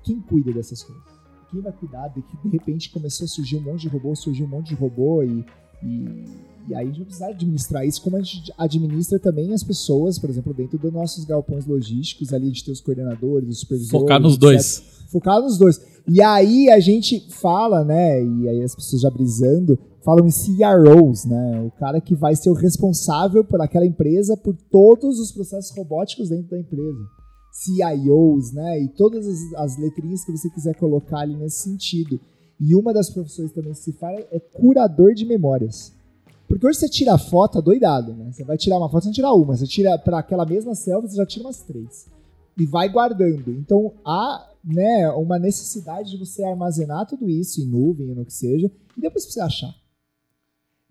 Quem 0.03 0.19
cuida 0.21 0.51
dessas 0.51 0.83
coisas? 0.83 1.06
Quem 1.51 1.61
vai 1.61 1.71
cuidar 1.71 2.09
de 2.09 2.21
que 2.21 2.37
de 2.43 2.49
repente 2.49 2.89
começou 2.89 3.25
a 3.25 3.27
surgir 3.27 3.57
um 3.57 3.61
monte 3.61 3.81
de 3.81 3.87
robô, 3.87 4.15
surgiu 4.15 4.45
um 4.45 4.49
monte 4.49 4.69
de 4.69 4.75
robô 4.75 5.23
e, 5.23 5.45
e, 5.81 6.25
e 6.67 6.75
aí 6.75 6.83
a 6.83 6.85
gente 6.85 6.97
vai 6.97 7.05
precisar 7.05 7.27
administrar 7.27 7.85
isso 7.85 8.01
como 8.01 8.17
a 8.17 8.21
gente 8.21 8.53
administra 8.57 9.17
também 9.17 9.53
as 9.53 9.63
pessoas, 9.63 10.19
por 10.19 10.29
exemplo, 10.29 10.53
dentro 10.53 10.77
dos 10.77 10.91
nossos 10.91 11.23
galpões 11.23 11.65
logísticos, 11.65 12.33
ali 12.33 12.47
gente 12.47 12.65
tem 12.65 12.73
os 12.73 12.81
coordenadores, 12.81 13.49
os 13.49 13.59
supervisores. 13.61 14.01
Focar 14.01 14.19
nos 14.19 14.33
etc 14.33 14.41
dois. 14.41 14.83
focar 15.09 15.41
nos 15.41 15.57
dois. 15.57 15.81
E 16.07 16.21
aí 16.21 16.69
a 16.69 16.79
gente 16.79 17.27
fala, 17.29 17.83
né? 17.83 18.23
E 18.23 18.47
aí 18.47 18.63
as 18.63 18.75
pessoas 18.75 19.01
já 19.01 19.09
brisando, 19.09 19.77
falam 20.03 20.25
em 20.25 20.31
CROs, 20.31 21.25
né? 21.25 21.61
O 21.61 21.71
cara 21.71 21.99
que 21.99 22.15
vai 22.15 22.35
ser 22.35 22.49
o 22.49 22.53
responsável 22.53 23.43
por 23.43 23.61
aquela 23.61 23.85
empresa, 23.85 24.37
por 24.37 24.55
todos 24.71 25.19
os 25.19 25.33
processos 25.33 25.75
robóticos 25.75 26.29
dentro 26.29 26.51
da 26.51 26.59
empresa. 26.59 27.16
CIOs, 27.57 28.51
né? 28.51 28.83
E 28.83 28.87
todas 28.87 29.27
as, 29.27 29.53
as 29.55 29.77
letrinhas 29.77 30.23
que 30.23 30.31
você 30.31 30.47
quiser 30.47 30.75
colocar 30.75 31.19
ali 31.19 31.35
nesse 31.35 31.61
sentido. 31.61 32.19
E 32.59 32.75
uma 32.75 32.93
das 32.93 33.09
profissões 33.09 33.51
também 33.51 33.73
que 33.73 33.79
se 33.79 33.93
fala 33.93 34.19
é 34.31 34.39
curador 34.39 35.15
de 35.15 35.25
memórias. 35.25 35.91
Porque 36.47 36.65
hoje 36.65 36.79
você 36.79 36.87
tira 36.87 37.15
a 37.15 37.17
foto 37.17 37.61
doidado, 37.61 38.13
né? 38.13 38.31
Você 38.31 38.43
vai 38.43 38.57
tirar 38.57 38.77
uma 38.77 38.89
foto, 38.89 39.03
você 39.03 39.07
não 39.07 39.13
tira 39.13 39.33
uma. 39.33 39.57
Você 39.57 39.65
tira 39.65 39.97
para 39.97 40.19
aquela 40.19 40.45
mesma 40.45 40.75
selfie, 40.75 41.09
você 41.09 41.17
já 41.17 41.25
tira 41.25 41.45
umas 41.45 41.61
três. 41.61 42.05
E 42.55 42.65
vai 42.65 42.89
guardando. 42.89 43.51
Então 43.51 43.91
há 44.05 44.47
né, 44.63 45.09
uma 45.11 45.39
necessidade 45.39 46.11
de 46.11 46.17
você 46.17 46.43
armazenar 46.43 47.07
tudo 47.07 47.27
isso 47.27 47.59
em 47.59 47.65
nuvem, 47.65 48.09
ou 48.09 48.15
no 48.15 48.25
que 48.25 48.33
seja, 48.33 48.71
e 48.95 49.01
depois 49.01 49.25
você 49.25 49.39
achar. 49.39 49.73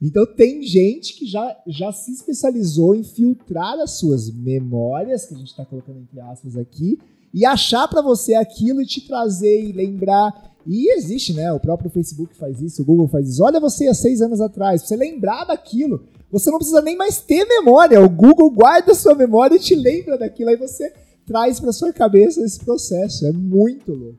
Então 0.01 0.27
tem 0.35 0.63
gente 0.63 1.15
que 1.15 1.27
já, 1.27 1.57
já 1.67 1.91
se 1.91 2.13
especializou 2.13 2.95
em 2.95 3.03
filtrar 3.03 3.79
as 3.81 3.93
suas 3.93 4.31
memórias, 4.31 5.25
que 5.25 5.35
a 5.35 5.39
gente 5.39 5.49
está 5.49 5.65
colocando 5.65 6.01
entre 6.01 6.21
aspas 6.21 6.57
aqui, 6.57 6.99
e 7.33 7.45
achar 7.45 7.89
para 7.89 8.03
você 8.03 8.35
aquilo 8.35 8.81
e 8.81 8.87
te 8.87 9.07
trazer 9.07 9.65
e 9.65 9.73
lembrar. 9.73 10.55
E 10.67 10.93
existe, 10.97 11.33
né? 11.33 11.53
O 11.53 11.61
próprio 11.61 11.91
Facebook 11.91 12.35
faz 12.37 12.61
isso, 12.61 12.83
o 12.83 12.85
Google 12.85 13.09
faz 13.09 13.29
isso. 13.29 13.43
Olha 13.43 13.61
você 13.61 13.87
há 13.87 13.95
seis 13.95 14.21
anos 14.21 14.41
atrás, 14.41 14.83
você 14.83 14.97
lembrar 14.97 15.45
daquilo. 15.45 16.05
Você 16.31 16.51
não 16.51 16.59
precisa 16.59 16.83
nem 16.83 16.97
mais 16.97 17.21
ter 17.21 17.47
memória. 17.47 18.01
O 18.01 18.09
Google 18.09 18.51
guarda 18.51 18.93
a 18.93 18.95
sua 18.95 19.15
memória 19.15 19.57
e 19.57 19.61
te 19.61 19.75
lembra 19.75 20.19
daquilo. 20.19 20.51
Aí 20.51 20.57
você 20.57 20.93
traz 21.25 21.61
para 21.61 21.73
sua 21.73 21.93
cabeça 21.93 22.43
esse 22.43 22.59
processo. 22.59 23.27
É 23.27 23.33
muito 23.33 23.93
louco. 23.93 24.19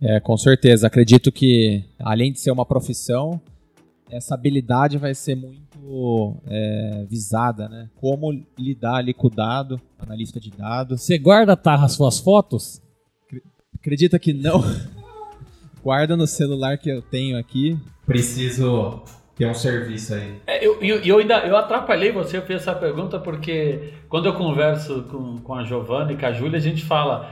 É, 0.00 0.20
com 0.20 0.36
certeza. 0.36 0.86
Acredito 0.86 1.30
que, 1.30 1.84
além 1.98 2.32
de 2.32 2.40
ser 2.40 2.50
uma 2.50 2.66
profissão, 2.66 3.40
essa 4.10 4.34
habilidade 4.34 4.98
vai 4.98 5.14
ser 5.14 5.34
muito 5.34 6.36
é, 6.46 7.06
visada, 7.08 7.68
né? 7.68 7.88
Como 7.96 8.32
lidar 8.58 8.96
ali 8.96 9.12
com 9.12 9.26
o 9.26 9.30
dado, 9.30 9.80
analista 9.98 10.40
de 10.40 10.50
dados. 10.50 11.02
Você 11.02 11.18
guarda, 11.18 11.56
Tarra, 11.56 11.86
as 11.86 11.92
suas 11.92 12.18
fotos? 12.18 12.82
Acredita 13.74 14.18
que 14.18 14.32
não? 14.32 14.62
Guarda 15.82 16.16
no 16.16 16.26
celular 16.26 16.76
que 16.76 16.90
eu 16.90 17.00
tenho 17.00 17.38
aqui. 17.38 17.78
Preciso 18.04 19.02
ter 19.36 19.46
um 19.46 19.54
serviço 19.54 20.14
aí. 20.14 20.40
É, 20.46 20.66
eu, 20.66 20.82
eu, 20.82 21.00
eu 21.02 21.18
ainda 21.18 21.38
eu 21.46 21.56
atrapalhei 21.56 22.10
você, 22.10 22.36
eu 22.36 22.42
fiz 22.42 22.56
essa 22.56 22.74
pergunta 22.74 23.18
porque 23.20 23.94
quando 24.08 24.26
eu 24.26 24.34
converso 24.34 25.04
com, 25.04 25.38
com 25.38 25.54
a 25.54 25.64
Giovanna 25.64 26.12
e 26.12 26.16
com 26.16 26.26
a 26.26 26.32
Júlia, 26.32 26.58
a 26.58 26.60
gente 26.60 26.84
fala. 26.84 27.30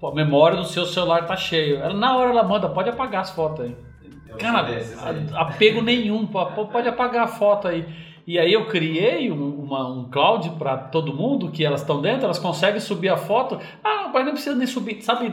Pô, 0.00 0.08
a 0.08 0.14
memória 0.14 0.56
do 0.56 0.64
seu 0.64 0.86
celular 0.86 1.26
tá 1.26 1.36
cheio. 1.36 1.78
Ela, 1.78 1.94
na 1.94 2.16
hora 2.16 2.30
ela 2.30 2.44
manda, 2.44 2.68
pode 2.68 2.88
apagar 2.88 3.22
as 3.22 3.30
fotos 3.30 3.64
aí. 3.64 3.76
Cara, 4.36 4.68
apego 5.34 5.80
nenhum, 5.82 6.26
pode 6.26 6.88
apagar 6.88 7.24
a 7.24 7.28
foto 7.28 7.68
aí. 7.68 7.84
E 8.26 8.38
aí 8.38 8.52
eu 8.52 8.66
criei 8.66 9.32
um, 9.32 9.54
uma- 9.62 9.88
um 9.90 10.04
cloud 10.10 10.50
para 10.58 10.76
todo 10.76 11.14
mundo 11.14 11.50
que 11.50 11.64
elas 11.64 11.80
estão 11.80 12.02
dentro, 12.02 12.24
elas 12.24 12.38
conseguem 12.38 12.78
subir 12.80 13.08
a 13.08 13.16
foto. 13.16 13.58
Ah, 13.82 14.10
mas 14.12 14.24
não 14.26 14.32
precisa 14.32 14.54
nem 14.54 14.66
subir, 14.66 15.00
sabe? 15.02 15.32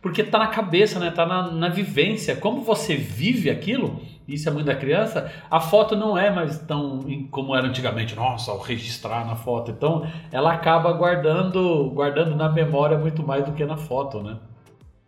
Porque 0.00 0.24
tá 0.24 0.40
na 0.40 0.48
cabeça, 0.48 0.98
né? 0.98 1.12
Tá 1.12 1.24
na, 1.24 1.52
na 1.52 1.68
vivência. 1.68 2.34
Como 2.34 2.62
você 2.62 2.96
vive 2.96 3.48
aquilo, 3.48 4.00
isso 4.26 4.48
é 4.48 4.52
muito 4.52 4.66
da 4.66 4.74
criança, 4.74 5.30
a 5.48 5.60
foto 5.60 5.94
não 5.94 6.18
é 6.18 6.28
mais 6.30 6.58
tão 6.58 6.98
como 7.30 7.54
era 7.54 7.68
antigamente. 7.68 8.16
Nossa, 8.16 8.50
ao 8.50 8.58
registrar 8.58 9.24
na 9.24 9.36
foto. 9.36 9.70
Então, 9.70 10.04
ela 10.32 10.52
acaba 10.52 10.90
guardando, 10.92 11.90
guardando 11.94 12.34
na 12.34 12.48
memória 12.48 12.98
muito 12.98 13.24
mais 13.24 13.44
do 13.44 13.52
que 13.52 13.64
na 13.64 13.76
foto, 13.76 14.20
né? 14.20 14.38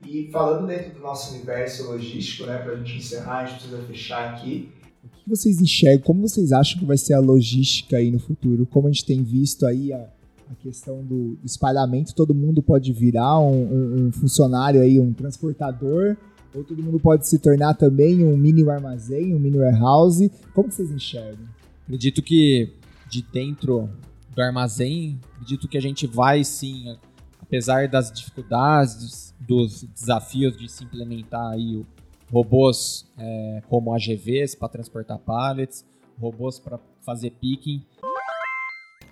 E 0.07 0.29
falando 0.31 0.67
dentro 0.67 0.95
do 0.95 1.01
nosso 1.01 1.35
universo 1.35 1.85
logístico, 1.91 2.47
né, 2.47 2.59
pra 2.59 2.77
gente 2.77 2.99
encerrar, 2.99 3.39
a 3.39 3.47
gente 3.47 3.61
precisa 3.61 3.83
fechar 3.83 4.31
aqui. 4.35 4.69
O 5.05 5.09
que 5.09 5.29
vocês 5.29 5.61
enxergam? 5.61 6.05
Como 6.05 6.21
vocês 6.29 6.53
acham 6.53 6.79
que 6.79 6.85
vai 6.85 6.97
ser 6.97 7.15
a 7.15 7.21
logística 7.21 7.97
aí 7.97 8.11
no 8.11 8.19
futuro? 8.19 8.67
Como 8.67 8.87
a 8.89 8.91
gente 8.91 9.05
tem 9.07 9.23
visto 9.23 9.67
aí 9.67 9.93
a, 9.93 10.07
a 10.51 10.55
questão 10.63 11.03
do 11.03 11.39
espalhamento, 11.45 12.15
todo 12.15 12.35
mundo 12.35 12.63
pode 12.63 12.93
virar 12.93 13.39
um, 13.41 13.65
um- 13.65 14.07
um 14.07 14.13
funcionário 14.13 14.81
aí, 14.83 15.01
um 15.01 15.13
transportador, 15.13 16.17
ou 16.55 16.63
todo 16.63 16.83
mundo 16.83 17.01
pode 17.01 17.27
se 17.27 17.39
tornar 17.39 17.75
também 17.75 18.25
um 18.25 18.37
mini 18.37 18.69
armazém, 18.69 19.35
um 19.35 19.39
mini 19.39 19.59
warehouse. 19.59 20.31
Como 20.55 20.71
vocês 20.71 20.91
enxergam? 20.91 21.45
Acredito 21.85 22.23
que 22.23 22.71
de 23.11 23.23
dentro 23.33 23.89
do 24.35 24.43
armazém, 24.43 25.19
acredito 25.35 25.69
que 25.69 25.77
a 25.77 25.83
gente 25.83 26.07
vai 26.07 26.43
sim, 26.45 26.97
apesar 27.45 27.87
das 27.89 28.11
dificuldades, 28.11 29.35
dos 29.39 29.85
desafios 29.85 30.57
de 30.57 30.69
se 30.69 30.85
implementar 30.85 31.53
aí 31.53 31.85
robôs 32.33 33.07
é, 33.19 33.63
como 33.69 33.95
AGVs 33.95 34.55
para 34.55 34.69
transportar 34.69 35.19
pallets, 35.19 35.85
robôs 36.19 36.59
para 36.59 36.81
fazer 37.03 37.31
picking, 37.31 37.85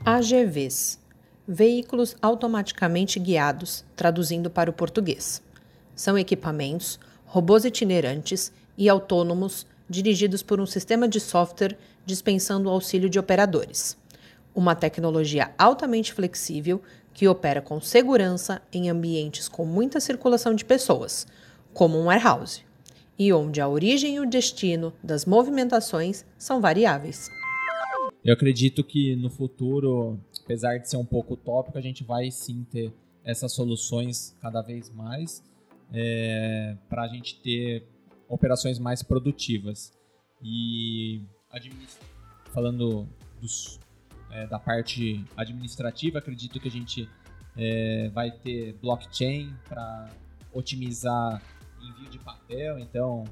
AGVs 0.04 1.00
Veículos 1.46 2.16
automaticamente 2.22 3.18
guiados, 3.18 3.84
traduzindo 3.96 4.48
para 4.48 4.70
o 4.70 4.72
português. 4.72 5.42
São 5.94 6.16
equipamentos, 6.16 7.00
robôs 7.26 7.64
itinerantes 7.64 8.52
e 8.78 8.88
autônomos 8.88 9.66
dirigidos 9.90 10.40
por 10.40 10.60
um 10.60 10.66
sistema 10.66 11.08
de 11.08 11.18
software 11.18 11.76
dispensando 12.06 12.68
o 12.68 12.72
auxílio 12.72 13.10
de 13.10 13.18
operadores. 13.18 13.96
Uma 14.54 14.76
tecnologia 14.76 15.52
altamente 15.58 16.12
flexível 16.12 16.80
que 17.14 17.28
opera 17.28 17.60
com 17.60 17.80
segurança 17.80 18.62
em 18.72 18.88
ambientes 18.88 19.48
com 19.48 19.64
muita 19.64 20.00
circulação 20.00 20.54
de 20.54 20.64
pessoas, 20.64 21.26
como 21.74 21.98
um 21.98 22.04
warehouse, 22.06 22.62
e 23.18 23.32
onde 23.32 23.60
a 23.60 23.68
origem 23.68 24.16
e 24.16 24.20
o 24.20 24.28
destino 24.28 24.92
das 25.02 25.24
movimentações 25.24 26.24
são 26.38 26.60
variáveis. 26.60 27.30
Eu 28.24 28.34
acredito 28.34 28.82
que 28.84 29.16
no 29.16 29.28
futuro, 29.28 30.18
apesar 30.44 30.78
de 30.78 30.88
ser 30.88 30.96
um 30.96 31.04
pouco 31.04 31.34
utópico, 31.34 31.76
a 31.76 31.80
gente 31.80 32.04
vai 32.04 32.30
sim 32.30 32.64
ter 32.70 32.92
essas 33.24 33.52
soluções 33.52 34.36
cada 34.40 34.62
vez 34.62 34.90
mais 34.90 35.42
para 36.88 37.02
a 37.02 37.08
gente 37.08 37.40
ter 37.40 37.86
operações 38.28 38.78
mais 38.78 39.02
produtivas. 39.02 39.92
E 40.42 41.22
falando 42.52 43.06
dos- 43.40 43.78
é, 44.32 44.46
da 44.46 44.58
parte 44.58 45.24
administrativa, 45.36 46.18
acredito 46.18 46.58
que 46.58 46.68
a 46.68 46.70
gente 46.70 47.08
é, 47.56 48.10
vai 48.12 48.30
ter 48.30 48.74
blockchain 48.80 49.54
para 49.68 50.08
otimizar 50.52 51.42
envio 51.80 52.10
de 52.10 52.18
papel, 52.18 52.78
então 52.78 53.24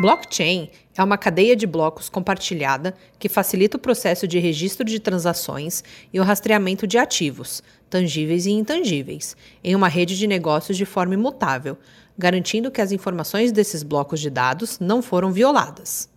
Blockchain 0.00 0.70
é 0.96 1.02
uma 1.02 1.18
cadeia 1.18 1.54
de 1.54 1.66
blocos 1.66 2.08
compartilhada 2.08 2.94
que 3.18 3.28
facilita 3.28 3.76
o 3.76 3.80
processo 3.80 4.26
de 4.26 4.38
registro 4.38 4.84
de 4.84 4.98
transações 4.98 5.84
e 6.12 6.20
o 6.20 6.22
rastreamento 6.22 6.86
de 6.86 6.96
ativos, 6.96 7.62
tangíveis 7.88 8.46
e 8.46 8.50
intangíveis, 8.50 9.36
em 9.62 9.74
uma 9.74 9.88
rede 9.88 10.16
de 10.16 10.26
negócios 10.26 10.76
de 10.76 10.86
forma 10.86 11.14
imutável, 11.14 11.76
garantindo 12.16 12.70
que 12.70 12.80
as 12.80 12.92
informações 12.92 13.52
desses 13.52 13.82
blocos 13.82 14.20
de 14.20 14.30
dados 14.30 14.78
não 14.78 15.02
foram 15.02 15.32
violadas. 15.32 16.09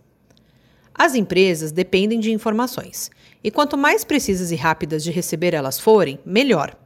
As 0.96 1.16
empresas 1.16 1.72
dependem 1.72 2.20
de 2.20 2.30
informações, 2.30 3.10
e 3.42 3.50
quanto 3.50 3.76
mais 3.76 4.04
precisas 4.04 4.52
e 4.52 4.56
rápidas 4.56 5.02
de 5.02 5.10
receber 5.10 5.52
elas 5.52 5.80
forem, 5.80 6.20
melhor. 6.24 6.76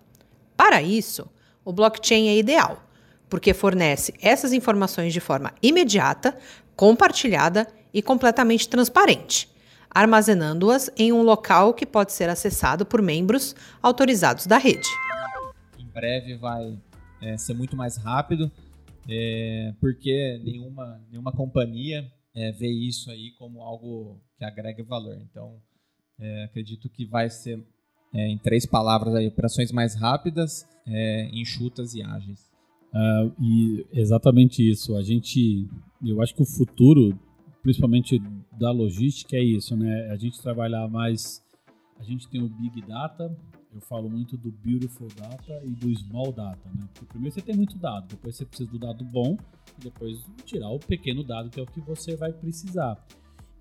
Para 0.57 0.81
isso, 0.81 1.29
o 1.62 1.73
blockchain 1.73 2.29
é 2.29 2.38
ideal, 2.38 2.83
porque 3.29 3.53
fornece 3.53 4.14
essas 4.23 4.55
informações 4.55 5.12
de 5.12 5.21
forma 5.21 5.53
imediata, 5.62 6.38
compartilhada 6.75 7.68
e 7.92 8.01
completamente 8.01 8.66
transparente, 8.66 9.47
armazenando-as 9.90 10.90
em 10.97 11.12
um 11.12 11.23
local 11.23 11.75
que 11.75 11.85
pode 11.85 12.12
ser 12.12 12.31
acessado 12.31 12.87
por 12.87 13.03
membros 13.03 13.55
autorizados 13.83 14.47
da 14.47 14.57
rede. 14.57 14.88
em 15.79 15.87
breve 15.87 16.35
vai 16.37 16.79
é, 17.21 17.37
ser 17.37 17.53
muito 17.53 17.77
mais 17.77 17.99
rápido, 17.99 18.51
é, 19.07 19.75
porque 19.81 20.40
nenhuma, 20.42 20.99
nenhuma 21.11 21.33
companhia 21.33 22.11
é, 22.38 22.53
vê 22.53 22.68
isso 22.68 23.11
aí 23.11 23.33
como 23.33 23.62
algo 23.62 24.20
que 24.37 24.44
agrega 24.44 24.85
valor. 24.85 25.18
Então, 25.20 25.61
é, 26.20 26.44
acredito 26.44 26.88
que 26.88 27.05
vai 27.05 27.29
ser, 27.29 27.61
é, 28.14 28.29
em 28.29 28.38
três 28.38 28.64
palavras, 28.64 29.14
aí, 29.16 29.27
operações 29.27 29.72
mais 29.72 29.96
rápidas, 29.96 30.64
é, 30.87 31.29
enxutas 31.33 31.94
e 31.94 32.03
ágeis. 32.03 32.48
Ah, 32.94 33.31
e 33.40 33.85
exatamente 33.92 34.66
isso. 34.66 34.96
A 34.96 35.03
gente, 35.03 35.68
eu 36.05 36.22
acho 36.22 36.35
que 36.35 36.42
o 36.42 36.46
futuro, 36.46 37.18
principalmente 37.61 38.20
da 38.53 38.70
logística, 38.70 39.37
é 39.37 39.42
isso, 39.42 39.77
né? 39.77 40.09
A 40.11 40.16
gente 40.16 40.40
trabalhar 40.40 40.88
mais. 40.88 41.44
A 41.98 42.05
gente 42.05 42.29
tem 42.29 42.40
o 42.40 42.48
Big 42.48 42.81
Data, 42.87 43.37
eu 43.75 43.81
falo 43.83 44.09
muito 44.09 44.37
do 44.37 44.51
Beautiful 44.51 45.09
Data 45.17 45.61
e 45.65 45.71
do 45.71 45.95
Small 45.97 46.33
Data, 46.33 46.69
né? 46.75 46.89
Porque 46.95 47.07
primeiro 47.07 47.35
você 47.35 47.43
tem 47.43 47.55
muito 47.55 47.77
dado, 47.79 48.09
depois 48.09 48.37
você 48.37 48.45
precisa 48.45 48.71
do 48.71 48.79
dado 48.79 49.05
bom 49.05 49.37
e 49.79 49.85
depois 49.85 50.19
tirar 50.45 50.71
o 50.71 50.79
pequeno 50.79 51.23
dado 51.23 51.51
que 51.51 51.61
é 51.61 51.63
o 51.63 51.67
que 51.67 51.81
você 51.81 52.17
vai 52.17 52.33
precisar. 52.33 52.97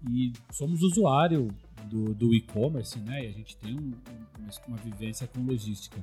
E 0.09 0.31
somos 0.51 0.81
usuário 0.81 1.49
do, 1.89 2.13
do 2.13 2.33
e-commerce, 2.33 2.97
né? 2.99 3.25
E 3.25 3.27
a 3.27 3.31
gente 3.31 3.57
tem 3.57 3.73
um- 3.75 3.89
um- 3.89 4.67
uma 4.67 4.77
vivência 4.77 5.27
com 5.27 5.41
logística. 5.41 5.97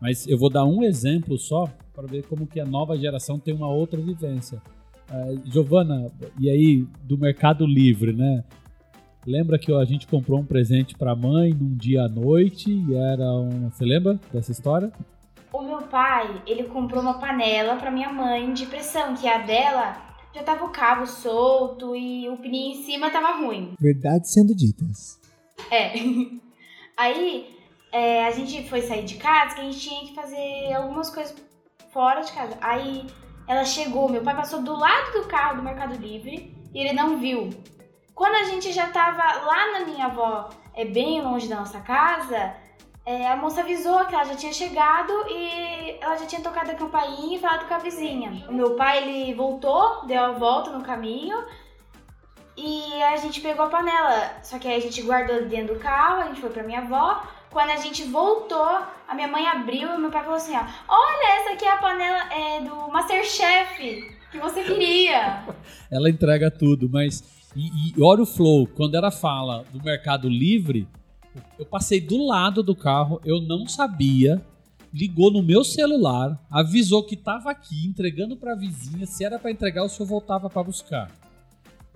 Mas 0.00 0.26
eu 0.26 0.38
vou 0.38 0.50
dar 0.50 0.64
um 0.64 0.82
exemplo 0.82 1.38
só 1.38 1.66
para 1.94 2.06
ver 2.06 2.26
como 2.26 2.46
que 2.46 2.58
a 2.58 2.64
nova 2.64 2.96
geração 2.96 3.38
tem 3.38 3.54
uma 3.54 3.68
outra 3.68 4.00
vivência. 4.00 4.60
Ah, 5.08 5.34
Giovana, 5.44 6.10
e 6.40 6.48
aí 6.48 6.86
do 7.04 7.18
Mercado 7.18 7.66
Livre, 7.66 8.12
né? 8.12 8.44
Lembra 9.24 9.56
que 9.56 9.72
a 9.72 9.84
gente 9.84 10.06
comprou 10.06 10.40
um 10.40 10.44
presente 10.44 10.96
para 10.96 11.12
a 11.12 11.16
mãe 11.16 11.54
num 11.54 11.76
dia 11.76 12.02
à 12.02 12.08
noite 12.08 12.70
e 12.70 12.94
era 12.94 13.24
um, 13.32 13.70
você 13.70 13.84
lembra 13.84 14.18
dessa 14.32 14.50
história? 14.50 14.92
O 15.52 15.62
meu 15.62 15.82
pai, 15.82 16.42
ele 16.44 16.64
comprou 16.64 17.00
uma 17.00 17.20
panela 17.20 17.76
pra 17.76 17.90
minha 17.90 18.12
mãe 18.12 18.52
de 18.52 18.66
pressão, 18.66 19.14
que 19.14 19.28
a 19.28 19.38
dela 19.38 19.96
já 20.34 20.42
tava 20.42 20.64
o 20.64 20.70
cabo 20.70 21.06
solto 21.06 21.94
e 21.94 22.28
o 22.28 22.36
pininho 22.36 22.76
em 22.76 22.82
cima 22.82 23.10
tava 23.10 23.38
ruim. 23.38 23.74
Verdades 23.78 24.32
sendo 24.32 24.56
ditas. 24.56 25.20
É. 25.70 25.92
Aí 26.98 27.46
é, 27.92 28.26
a 28.26 28.30
gente 28.32 28.68
foi 28.68 28.80
sair 28.80 29.04
de 29.04 29.16
casa 29.16 29.54
que 29.54 29.60
a 29.60 29.64
gente 29.64 29.78
tinha 29.78 30.00
que 30.00 30.14
fazer 30.14 30.72
algumas 30.72 31.10
coisas 31.10 31.34
fora 31.92 32.22
de 32.22 32.32
casa. 32.32 32.56
Aí 32.60 33.06
ela 33.46 33.64
chegou, 33.64 34.08
meu 34.08 34.22
pai 34.22 34.34
passou 34.34 34.62
do 34.62 34.76
lado 34.76 35.12
do 35.12 35.28
carro 35.28 35.58
do 35.58 35.62
Mercado 35.62 35.94
Livre 35.94 36.56
e 36.74 36.78
ele 36.80 36.92
não 36.92 37.20
viu. 37.20 37.50
Quando 38.22 38.36
a 38.36 38.44
gente 38.44 38.70
já 38.70 38.86
tava 38.86 39.20
lá 39.20 39.72
na 39.72 39.84
minha 39.84 40.06
avó, 40.06 40.48
é 40.74 40.84
bem 40.84 41.20
longe 41.20 41.48
da 41.48 41.56
nossa 41.56 41.80
casa, 41.80 42.54
é, 43.04 43.26
a 43.26 43.34
moça 43.34 43.62
avisou 43.62 44.04
que 44.04 44.14
ela 44.14 44.22
já 44.22 44.36
tinha 44.36 44.52
chegado 44.52 45.12
e 45.28 45.98
ela 46.00 46.16
já 46.16 46.24
tinha 46.26 46.40
tocado 46.40 46.70
a 46.70 46.74
campainha 46.76 47.36
e 47.36 47.40
falado 47.40 47.66
com 47.66 47.74
a 47.74 47.78
vizinha. 47.78 48.46
O 48.48 48.52
meu 48.52 48.76
pai, 48.76 49.02
ele 49.02 49.34
voltou, 49.34 50.06
deu 50.06 50.22
a 50.22 50.30
volta 50.30 50.70
no 50.70 50.84
caminho 50.84 51.36
e 52.56 53.02
a 53.02 53.16
gente 53.16 53.40
pegou 53.40 53.64
a 53.64 53.68
panela. 53.68 54.40
Só 54.44 54.56
que 54.56 54.68
aí 54.68 54.76
a 54.76 54.80
gente 54.80 55.02
guardou 55.02 55.44
dentro 55.46 55.74
do 55.74 55.80
carro, 55.80 56.22
a 56.22 56.26
gente 56.26 56.40
foi 56.40 56.50
pra 56.50 56.62
minha 56.62 56.78
avó. 56.78 57.24
Quando 57.50 57.70
a 57.70 57.76
gente 57.76 58.04
voltou, 58.04 58.82
a 59.08 59.14
minha 59.16 59.26
mãe 59.26 59.48
abriu 59.48 59.92
e 59.92 59.98
meu 59.98 60.12
pai 60.12 60.22
falou 60.22 60.36
assim, 60.36 60.54
ó, 60.54 60.64
olha, 60.86 61.40
essa 61.40 61.54
aqui 61.54 61.64
é 61.64 61.72
a 61.72 61.78
panela 61.78 62.32
é, 62.32 62.60
do 62.60 62.88
Masterchef 62.88 64.16
que 64.30 64.38
você 64.38 64.62
queria. 64.62 65.44
Ela 65.90 66.08
entrega 66.08 66.50
tudo, 66.50 66.88
mas 66.88 67.41
e, 67.54 67.92
e 67.96 68.02
olha 68.02 68.22
o 68.22 68.26
flow, 68.26 68.66
quando 68.66 68.94
ela 68.94 69.10
fala 69.10 69.64
do 69.72 69.82
Mercado 69.82 70.28
Livre, 70.28 70.88
eu 71.58 71.66
passei 71.66 72.00
do 72.00 72.26
lado 72.26 72.62
do 72.62 72.74
carro, 72.74 73.20
eu 73.24 73.40
não 73.40 73.66
sabia, 73.66 74.42
ligou 74.92 75.30
no 75.30 75.42
meu 75.42 75.64
celular, 75.64 76.38
avisou 76.50 77.02
que 77.02 77.14
estava 77.14 77.50
aqui 77.50 77.86
entregando 77.86 78.36
para 78.36 78.52
a 78.52 78.56
vizinha, 78.56 79.06
se 79.06 79.24
era 79.24 79.38
para 79.38 79.50
entregar, 79.50 79.84
o 79.84 79.88
senhor 79.88 80.08
voltava 80.08 80.50
para 80.50 80.62
buscar. 80.62 81.10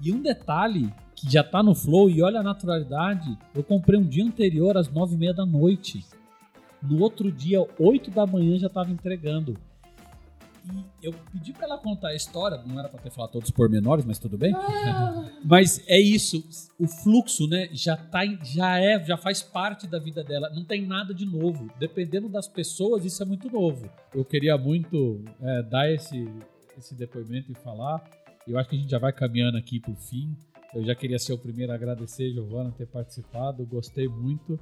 E 0.03 0.13
um 0.13 0.21
detalhe 0.21 0.93
que 1.15 1.31
já 1.31 1.43
tá 1.43 1.63
no 1.63 1.75
flow 1.75 2.11
e 2.11 2.23
olha 2.23 2.41
a 2.41 2.43
naturalidade, 2.43 3.37
eu 3.55 3.63
comprei 3.63 3.99
um 3.99 4.05
dia 4.05 4.25
anterior 4.25 4.77
às 4.77 4.91
nove 4.91 5.15
e 5.15 5.19
meia 5.19 5.35
da 5.35 5.47
noite. 5.47 6.05
No 6.83 7.01
outro 7.01 7.33
dia, 7.33 7.67
8 7.79 8.11
da 8.11 8.27
manhã, 8.27 8.59
já 8.59 8.67
estava 8.67 8.91
entregando. 8.91 9.57
E 10.67 11.07
eu 11.07 11.13
pedi 11.33 11.53
para 11.53 11.65
ela 11.65 11.79
contar 11.79 12.09
a 12.09 12.15
história, 12.15 12.63
não 12.67 12.79
era 12.79 12.89
para 12.89 13.01
ter 13.01 13.11
falado 13.11 13.33
todos 13.33 13.49
os 13.49 13.55
pormenores, 13.55 14.05
mas 14.05 14.19
tudo 14.19 14.37
bem. 14.37 14.53
mas 15.45 15.83
é 15.87 15.99
isso, 15.99 16.45
o 16.79 16.87
fluxo, 16.87 17.47
né, 17.47 17.69
já 17.73 17.97
tá, 17.97 18.21
já 18.43 18.79
é, 18.79 19.03
já 19.05 19.17
faz 19.17 19.43
parte 19.43 19.87
da 19.87 19.99
vida 19.99 20.23
dela. 20.25 20.51
Não 20.51 20.65
tem 20.65 20.87
nada 20.87 21.15
de 21.15 21.25
novo. 21.25 21.71
Dependendo 21.79 22.29
das 22.29 22.49
pessoas, 22.49 23.05
isso 23.05 23.23
é 23.23 23.27
muito 23.27 23.51
novo. 23.51 23.91
Eu 24.15 24.25
queria 24.25 24.57
muito 24.59 25.23
é, 25.41 25.63
dar 25.63 25.91
esse 25.91 26.27
esse 26.79 26.95
depoimento 26.95 27.51
e 27.51 27.55
falar. 27.55 28.03
Eu 28.47 28.59
acho 28.59 28.69
que 28.69 28.77
a 28.77 28.79
gente 28.79 28.91
já 28.91 28.99
vai 28.99 29.13
caminhando 29.13 29.57
aqui 29.57 29.81
para 29.81 29.93
o 29.93 29.97
fim. 29.97 30.37
Eu 30.75 30.85
já 30.85 30.95
queria 30.95 31.19
ser 31.19 31.33
o 31.33 31.39
primeiro 31.39 31.73
a 31.73 31.75
agradecer, 31.75 32.33
Giovana, 32.33 32.71
ter 32.71 32.87
participado. 32.87 33.65
Gostei 33.65 34.09
muito. 34.09 34.59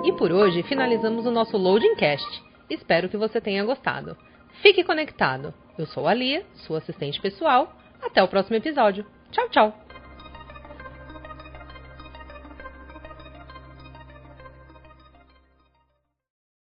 E 0.04 0.12
por 0.12 0.30
hoje 0.30 0.62
finalizamos 0.62 1.26
o 1.26 1.30
nosso 1.30 1.56
Loading 1.56 1.96
Cast. 1.96 2.26
Espero 2.70 3.08
que 3.08 3.16
você 3.16 3.40
tenha 3.40 3.64
gostado. 3.64 4.16
Fique 4.62 4.84
conectado. 4.84 5.52
Eu 5.76 5.86
sou 5.86 6.06
a 6.06 6.14
Lia, 6.14 6.44
sua 6.66 6.78
assistente 6.78 7.20
pessoal. 7.20 7.72
Até 8.00 8.22
o 8.22 8.28
próximo 8.28 8.56
episódio. 8.56 9.04
Tchau, 9.32 9.48
tchau. 9.48 9.87